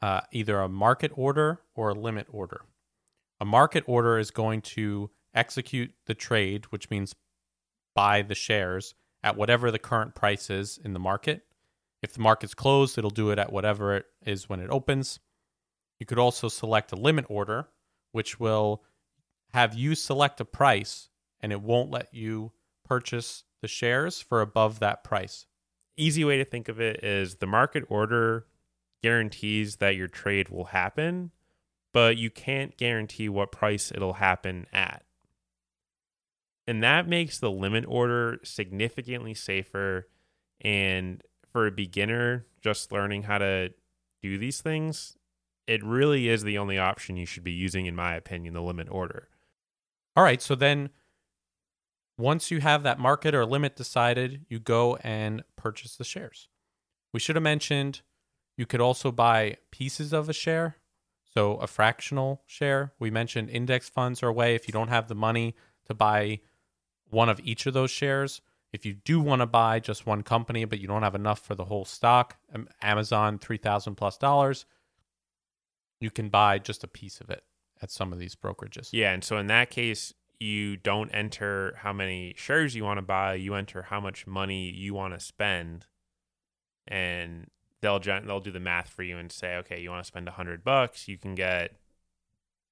uh, 0.00 0.20
either 0.32 0.60
a 0.60 0.68
market 0.68 1.12
order 1.14 1.60
or 1.74 1.90
a 1.90 1.94
limit 1.94 2.26
order. 2.30 2.62
A 3.40 3.44
market 3.44 3.84
order 3.86 4.18
is 4.18 4.30
going 4.30 4.62
to 4.62 5.10
execute 5.34 5.92
the 6.06 6.14
trade, 6.14 6.66
which 6.66 6.90
means 6.90 7.14
buy 7.94 8.22
the 8.22 8.34
shares 8.34 8.94
at 9.22 9.36
whatever 9.36 9.70
the 9.70 9.78
current 9.78 10.14
price 10.14 10.50
is 10.50 10.78
in 10.82 10.92
the 10.92 11.00
market. 11.00 11.42
If 12.04 12.12
the 12.12 12.20
market's 12.20 12.52
closed, 12.52 12.98
it'll 12.98 13.08
do 13.08 13.30
it 13.30 13.38
at 13.38 13.50
whatever 13.50 13.96
it 13.96 14.04
is 14.26 14.46
when 14.46 14.60
it 14.60 14.68
opens. 14.68 15.20
You 15.98 16.04
could 16.04 16.18
also 16.18 16.48
select 16.48 16.92
a 16.92 16.96
limit 16.96 17.24
order, 17.30 17.68
which 18.12 18.38
will 18.38 18.82
have 19.54 19.72
you 19.72 19.94
select 19.94 20.38
a 20.38 20.44
price 20.44 21.08
and 21.40 21.50
it 21.50 21.62
won't 21.62 21.90
let 21.90 22.12
you 22.12 22.52
purchase 22.84 23.44
the 23.62 23.68
shares 23.68 24.20
for 24.20 24.42
above 24.42 24.80
that 24.80 25.02
price. 25.02 25.46
Easy 25.96 26.26
way 26.26 26.36
to 26.36 26.44
think 26.44 26.68
of 26.68 26.78
it 26.78 27.02
is 27.02 27.36
the 27.36 27.46
market 27.46 27.84
order 27.88 28.48
guarantees 29.02 29.76
that 29.76 29.96
your 29.96 30.08
trade 30.08 30.50
will 30.50 30.66
happen, 30.66 31.30
but 31.94 32.18
you 32.18 32.28
can't 32.28 32.76
guarantee 32.76 33.30
what 33.30 33.50
price 33.50 33.90
it'll 33.90 34.14
happen 34.14 34.66
at. 34.74 35.04
And 36.66 36.82
that 36.82 37.08
makes 37.08 37.38
the 37.38 37.50
limit 37.50 37.86
order 37.88 38.40
significantly 38.44 39.32
safer. 39.32 40.06
And 40.60 41.22
for 41.54 41.68
a 41.68 41.70
beginner 41.70 42.46
just 42.60 42.90
learning 42.90 43.22
how 43.22 43.38
to 43.38 43.72
do 44.20 44.36
these 44.36 44.60
things, 44.60 45.16
it 45.68 45.84
really 45.84 46.28
is 46.28 46.42
the 46.42 46.58
only 46.58 46.78
option 46.78 47.16
you 47.16 47.26
should 47.26 47.44
be 47.44 47.52
using, 47.52 47.86
in 47.86 47.94
my 47.94 48.16
opinion, 48.16 48.54
the 48.54 48.60
limit 48.60 48.88
order. 48.90 49.28
All 50.16 50.24
right, 50.24 50.42
so 50.42 50.56
then 50.56 50.90
once 52.18 52.50
you 52.50 52.60
have 52.60 52.82
that 52.82 52.98
market 52.98 53.36
or 53.36 53.46
limit 53.46 53.76
decided, 53.76 54.44
you 54.48 54.58
go 54.58 54.96
and 54.96 55.44
purchase 55.54 55.94
the 55.94 56.02
shares. 56.02 56.48
We 57.12 57.20
should 57.20 57.36
have 57.36 57.42
mentioned 57.44 58.02
you 58.56 58.66
could 58.66 58.80
also 58.80 59.12
buy 59.12 59.58
pieces 59.70 60.12
of 60.12 60.28
a 60.28 60.32
share, 60.32 60.78
so 61.22 61.54
a 61.58 61.68
fractional 61.68 62.42
share. 62.46 62.94
We 62.98 63.12
mentioned 63.12 63.48
index 63.48 63.88
funds 63.88 64.24
are 64.24 64.28
a 64.28 64.32
way 64.32 64.56
if 64.56 64.66
you 64.66 64.72
don't 64.72 64.88
have 64.88 65.06
the 65.06 65.14
money 65.14 65.54
to 65.86 65.94
buy 65.94 66.40
one 67.10 67.28
of 67.28 67.40
each 67.44 67.66
of 67.66 67.74
those 67.74 67.92
shares. 67.92 68.40
If 68.74 68.84
you 68.84 68.94
do 68.94 69.20
want 69.20 69.38
to 69.38 69.46
buy 69.46 69.78
just 69.78 70.04
one 70.04 70.24
company, 70.24 70.64
but 70.64 70.80
you 70.80 70.88
don't 70.88 71.04
have 71.04 71.14
enough 71.14 71.38
for 71.38 71.54
the 71.54 71.66
whole 71.66 71.84
stock, 71.84 72.38
um, 72.52 72.66
Amazon, 72.82 73.38
3000 73.38 73.94
plus 73.94 74.18
dollars, 74.18 74.66
you 76.00 76.10
can 76.10 76.28
buy 76.28 76.58
just 76.58 76.82
a 76.82 76.88
piece 76.88 77.20
of 77.20 77.30
it 77.30 77.44
at 77.80 77.92
some 77.92 78.12
of 78.12 78.18
these 78.18 78.34
brokerages. 78.34 78.88
Yeah, 78.90 79.12
and 79.12 79.22
so 79.22 79.38
in 79.38 79.46
that 79.46 79.70
case, 79.70 80.12
you 80.40 80.76
don't 80.76 81.08
enter 81.10 81.76
how 81.78 81.92
many 81.92 82.34
shares 82.36 82.74
you 82.74 82.82
want 82.82 82.98
to 82.98 83.02
buy. 83.02 83.34
You 83.34 83.54
enter 83.54 83.82
how 83.82 84.00
much 84.00 84.26
money 84.26 84.70
you 84.70 84.92
want 84.92 85.14
to 85.14 85.20
spend, 85.20 85.86
and 86.88 87.48
they'll 87.80 88.00
they'll 88.00 88.40
do 88.40 88.50
the 88.50 88.58
math 88.58 88.88
for 88.88 89.04
you 89.04 89.18
and 89.18 89.30
say, 89.30 89.54
okay, 89.54 89.80
you 89.80 89.90
want 89.90 90.02
to 90.02 90.08
spend 90.08 90.26
a 90.26 90.32
hundred 90.32 90.64
bucks, 90.64 91.06
you 91.06 91.16
can 91.16 91.36
get, 91.36 91.76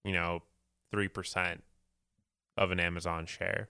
you 0.04 0.12
know, 0.12 0.42
three 0.90 1.06
percent 1.06 1.62
of 2.56 2.72
an 2.72 2.80
Amazon 2.80 3.24
share. 3.24 3.68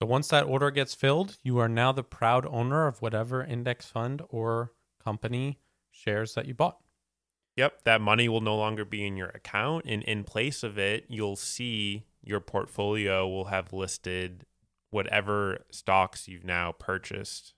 So 0.00 0.06
once 0.06 0.28
that 0.28 0.46
order 0.46 0.70
gets 0.70 0.94
filled, 0.94 1.36
you 1.42 1.58
are 1.58 1.68
now 1.68 1.92
the 1.92 2.02
proud 2.02 2.46
owner 2.46 2.86
of 2.86 3.02
whatever 3.02 3.44
index 3.44 3.86
fund 3.86 4.22
or 4.30 4.72
company 5.04 5.58
shares 5.90 6.34
that 6.34 6.46
you 6.46 6.54
bought. 6.54 6.78
Yep, 7.56 7.84
that 7.84 8.00
money 8.00 8.26
will 8.26 8.40
no 8.40 8.56
longer 8.56 8.86
be 8.86 9.06
in 9.06 9.18
your 9.18 9.28
account, 9.28 9.84
and 9.86 10.02
in 10.04 10.24
place 10.24 10.62
of 10.62 10.78
it, 10.78 11.04
you'll 11.08 11.36
see 11.36 12.06
your 12.22 12.40
portfolio 12.40 13.28
will 13.28 13.46
have 13.46 13.74
listed 13.74 14.46
whatever 14.90 15.66
stocks 15.70 16.28
you've 16.28 16.44
now 16.44 16.72
purchased. 16.72 17.52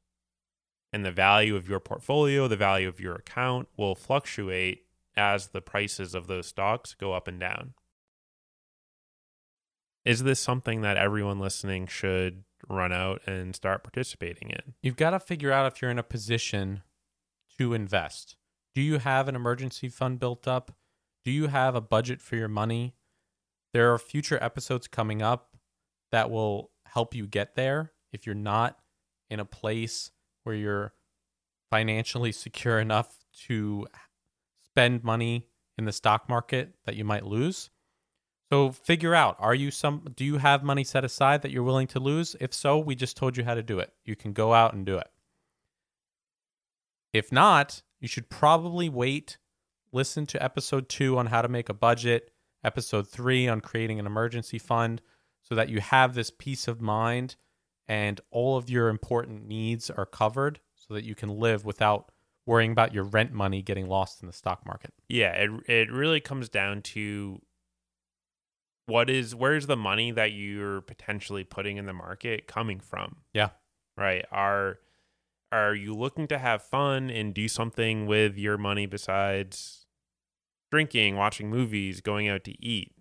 And 0.93 1.05
the 1.05 1.13
value 1.13 1.55
of 1.55 1.69
your 1.69 1.81
portfolio, 1.81 2.49
the 2.49 2.57
value 2.57 2.89
of 2.89 2.99
your 2.99 3.15
account 3.15 3.69
will 3.77 3.95
fluctuate 3.95 4.87
as 5.17 5.49
the 5.49 5.61
prices 5.61 6.15
of 6.15 6.27
those 6.27 6.47
stocks 6.47 6.95
go 6.95 7.13
up 7.13 7.29
and 7.29 7.39
down. 7.39 7.75
Is 10.05 10.25
this 10.25 10.41
something 10.41 10.81
that 10.83 10.97
everyone 10.97 11.39
listening 11.39 11.87
should 11.87 12.45
run 12.69 12.93
out 12.93 13.23
and 13.27 13.55
start 13.55 13.85
participating 13.85 14.51
in? 14.51 14.75
You've 14.83 14.97
got 14.97 15.11
to 15.11 15.21
figure 15.21 15.53
out 15.53 15.73
if 15.73 15.81
you're 15.81 15.91
in 15.91 15.99
a 15.99 16.05
position 16.05 16.83
to 17.59 17.73
invest. 17.73 18.37
Do 18.75 18.81
you 18.81 18.99
have 18.99 19.29
an 19.29 19.37
emergency 19.37 19.89
fund 19.89 20.19
built 20.19 20.49
up? 20.49 20.75
Do 21.25 21.31
you 21.31 21.47
have 21.49 21.75
a 21.75 21.81
budget 21.81 22.21
for 22.21 22.37
your 22.37 22.49
money? 22.49 22.95
There 23.73 23.93
are 23.93 23.99
future 23.99 24.43
episodes 24.43 24.89
coming 24.89 25.23
up 25.23 25.57
that 26.11 26.31
will 26.31 26.71
help 26.87 27.15
you 27.15 27.27
get 27.27 27.55
there 27.55 27.93
if 28.13 28.27
you're 28.27 28.35
not 28.35 28.79
in 29.31 29.39
a 29.39 29.45
place 29.45 30.11
where 30.43 30.55
you're 30.55 30.93
financially 31.71 32.33
secure 32.33 32.81
enough 32.81 33.19
to 33.47 33.87
spend 34.65 35.05
money 35.05 35.47
in 35.79 35.85
the 35.85 35.93
stock 35.93 36.29
market 36.29 36.75
that 36.85 36.97
you 36.97 37.05
might 37.05 37.25
lose. 37.25 37.71
So 38.53 38.71
figure 38.71 39.15
out 39.15 39.37
are 39.39 39.55
you 39.55 39.71
some 39.71 40.05
do 40.15 40.27
you 40.27 40.37
have 40.37 40.63
money 40.63 40.85
set 40.85 41.07
aside 41.07 41.41
that 41.41 41.51
you're 41.51 41.63
willing 41.63 41.87
to 41.87 41.99
lose? 41.99 42.37
If 42.39 42.53
so, 42.53 42.79
we 42.79 42.95
just 42.95 43.17
told 43.17 43.35
you 43.35 43.45
how 43.45 43.55
to 43.55 43.63
do 43.63 43.79
it. 43.79 43.95
You 44.05 44.15
can 44.15 44.35
go 44.35 44.53
out 44.53 44.75
and 44.75 44.85
do 44.85 44.99
it. 44.99 45.07
If 47.15 47.33
not, 47.33 47.81
you 47.99 48.09
should 48.09 48.29
probably 48.29 48.91
wait, 48.91 49.39
listen 49.91 50.27
to 50.27 50.43
episode 50.43 50.91
2 50.91 51.17
on 51.17 51.29
how 51.29 51.41
to 51.41 51.49
make 51.49 51.71
a 51.71 51.75
budget, 51.75 52.31
episode 52.63 53.09
3 53.09 53.49
on 53.49 53.63
creating 53.63 53.99
an 53.99 54.05
emergency 54.05 54.59
fund 54.59 55.01
so 55.41 55.55
that 55.55 55.71
you 55.71 55.81
have 55.81 56.13
this 56.13 56.31
peace 56.31 56.69
of 56.69 56.83
mind 56.83 57.37
and 57.89 58.21
all 58.31 58.59
of 58.59 58.69
your 58.69 58.91
important 58.91 59.47
needs 59.49 59.89
are 59.89 60.05
covered 60.05 60.61
so 60.75 60.93
that 60.93 61.05
you 61.05 61.15
can 61.15 61.31
live 61.31 61.65
without 61.65 62.13
worrying 62.45 62.73
about 62.73 62.93
your 62.93 63.05
rent 63.05 63.33
money 63.33 63.63
getting 63.63 63.89
lost 63.89 64.21
in 64.21 64.27
the 64.27 64.33
stock 64.35 64.67
market. 64.67 64.93
Yeah, 65.09 65.31
it 65.31 65.51
it 65.71 65.91
really 65.91 66.21
comes 66.21 66.51
down 66.51 66.83
to 66.83 67.41
what 68.87 69.09
is 69.09 69.35
where's 69.35 69.67
the 69.67 69.77
money 69.77 70.11
that 70.11 70.33
you're 70.33 70.81
potentially 70.81 71.45
putting 71.45 71.77
in 71.77 71.87
the 71.87 71.93
market 71.93 72.47
coming 72.47 72.81
from? 72.81 73.17
Yeah. 73.33 73.51
Right? 73.97 74.25
Are 74.31 74.79
are 75.53 75.75
you 75.75 75.95
looking 75.95 76.27
to 76.29 76.39
have 76.39 76.63
fun 76.63 77.11
and 77.11 77.35
do 77.35 77.47
something 77.47 78.07
with 78.07 78.39
your 78.39 78.57
money 78.57 78.87
besides 78.87 79.87
drinking, 80.71 81.17
watching 81.17 81.51
movies, 81.51 82.01
going 82.01 82.29
out 82.29 82.43
to 82.45 82.65
eat? 82.65 82.95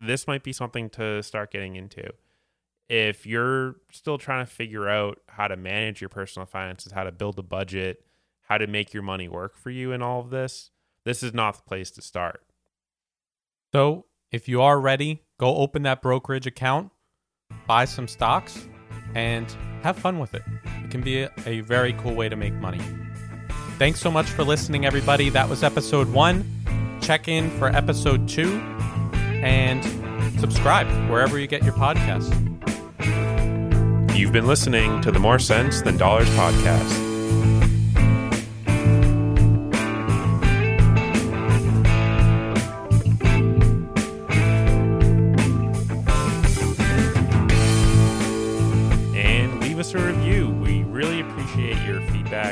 This 0.00 0.26
might 0.26 0.42
be 0.42 0.52
something 0.52 0.90
to 0.90 1.22
start 1.22 1.52
getting 1.52 1.76
into. 1.76 2.10
If 2.88 3.24
you're 3.24 3.76
still 3.92 4.18
trying 4.18 4.44
to 4.44 4.50
figure 4.50 4.88
out 4.88 5.20
how 5.28 5.46
to 5.46 5.56
manage 5.56 6.00
your 6.00 6.08
personal 6.08 6.46
finances, 6.46 6.90
how 6.90 7.04
to 7.04 7.12
build 7.12 7.38
a 7.38 7.42
budget, 7.42 8.04
how 8.48 8.58
to 8.58 8.66
make 8.66 8.92
your 8.92 9.04
money 9.04 9.28
work 9.28 9.56
for 9.56 9.70
you 9.70 9.92
in 9.92 10.02
all 10.02 10.20
of 10.20 10.30
this, 10.30 10.70
this 11.04 11.22
is 11.22 11.32
not 11.32 11.54
the 11.54 11.62
place 11.62 11.92
to 11.92 12.02
start. 12.02 12.42
So, 13.72 14.06
if 14.32 14.48
you 14.48 14.62
are 14.62 14.80
ready, 14.80 15.22
go 15.38 15.56
open 15.56 15.82
that 15.82 16.02
brokerage 16.02 16.46
account, 16.46 16.90
buy 17.66 17.84
some 17.84 18.06
stocks, 18.06 18.66
and 19.14 19.50
have 19.82 19.96
fun 19.98 20.18
with 20.18 20.34
it. 20.34 20.42
It 20.84 20.90
can 20.90 21.02
be 21.02 21.26
a, 21.46 21.60
very 21.60 21.92
cool 21.94 22.14
way 22.14 22.28
to 22.28 22.36
make 22.36 22.54
money. 22.54 22.80
Thanks 23.78 24.00
so 24.00 24.10
much 24.10 24.26
for 24.26 24.44
listening, 24.44 24.84
everybody. 24.84 25.30
That 25.30 25.48
was 25.48 25.62
episode 25.62 26.12
one. 26.12 26.44
Check 27.00 27.28
in 27.28 27.50
for 27.58 27.68
episode 27.68 28.28
two 28.28 28.52
and 29.42 29.82
subscribe 30.38 30.86
wherever 31.10 31.38
you 31.38 31.46
get 31.46 31.64
your 31.64 31.72
podcasts. 31.72 32.36
You've 34.16 34.32
been 34.32 34.46
listening 34.46 35.00
to 35.00 35.10
the 35.10 35.18
More 35.18 35.38
Sense 35.38 35.80
Than 35.80 35.96
Dollars 35.96 36.28
podcast. 36.30 37.09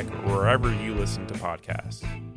Feedback 0.03 0.25
wherever 0.25 0.73
you 0.73 0.95
listen 0.95 1.25
to 1.27 1.33
podcasts. 1.35 2.28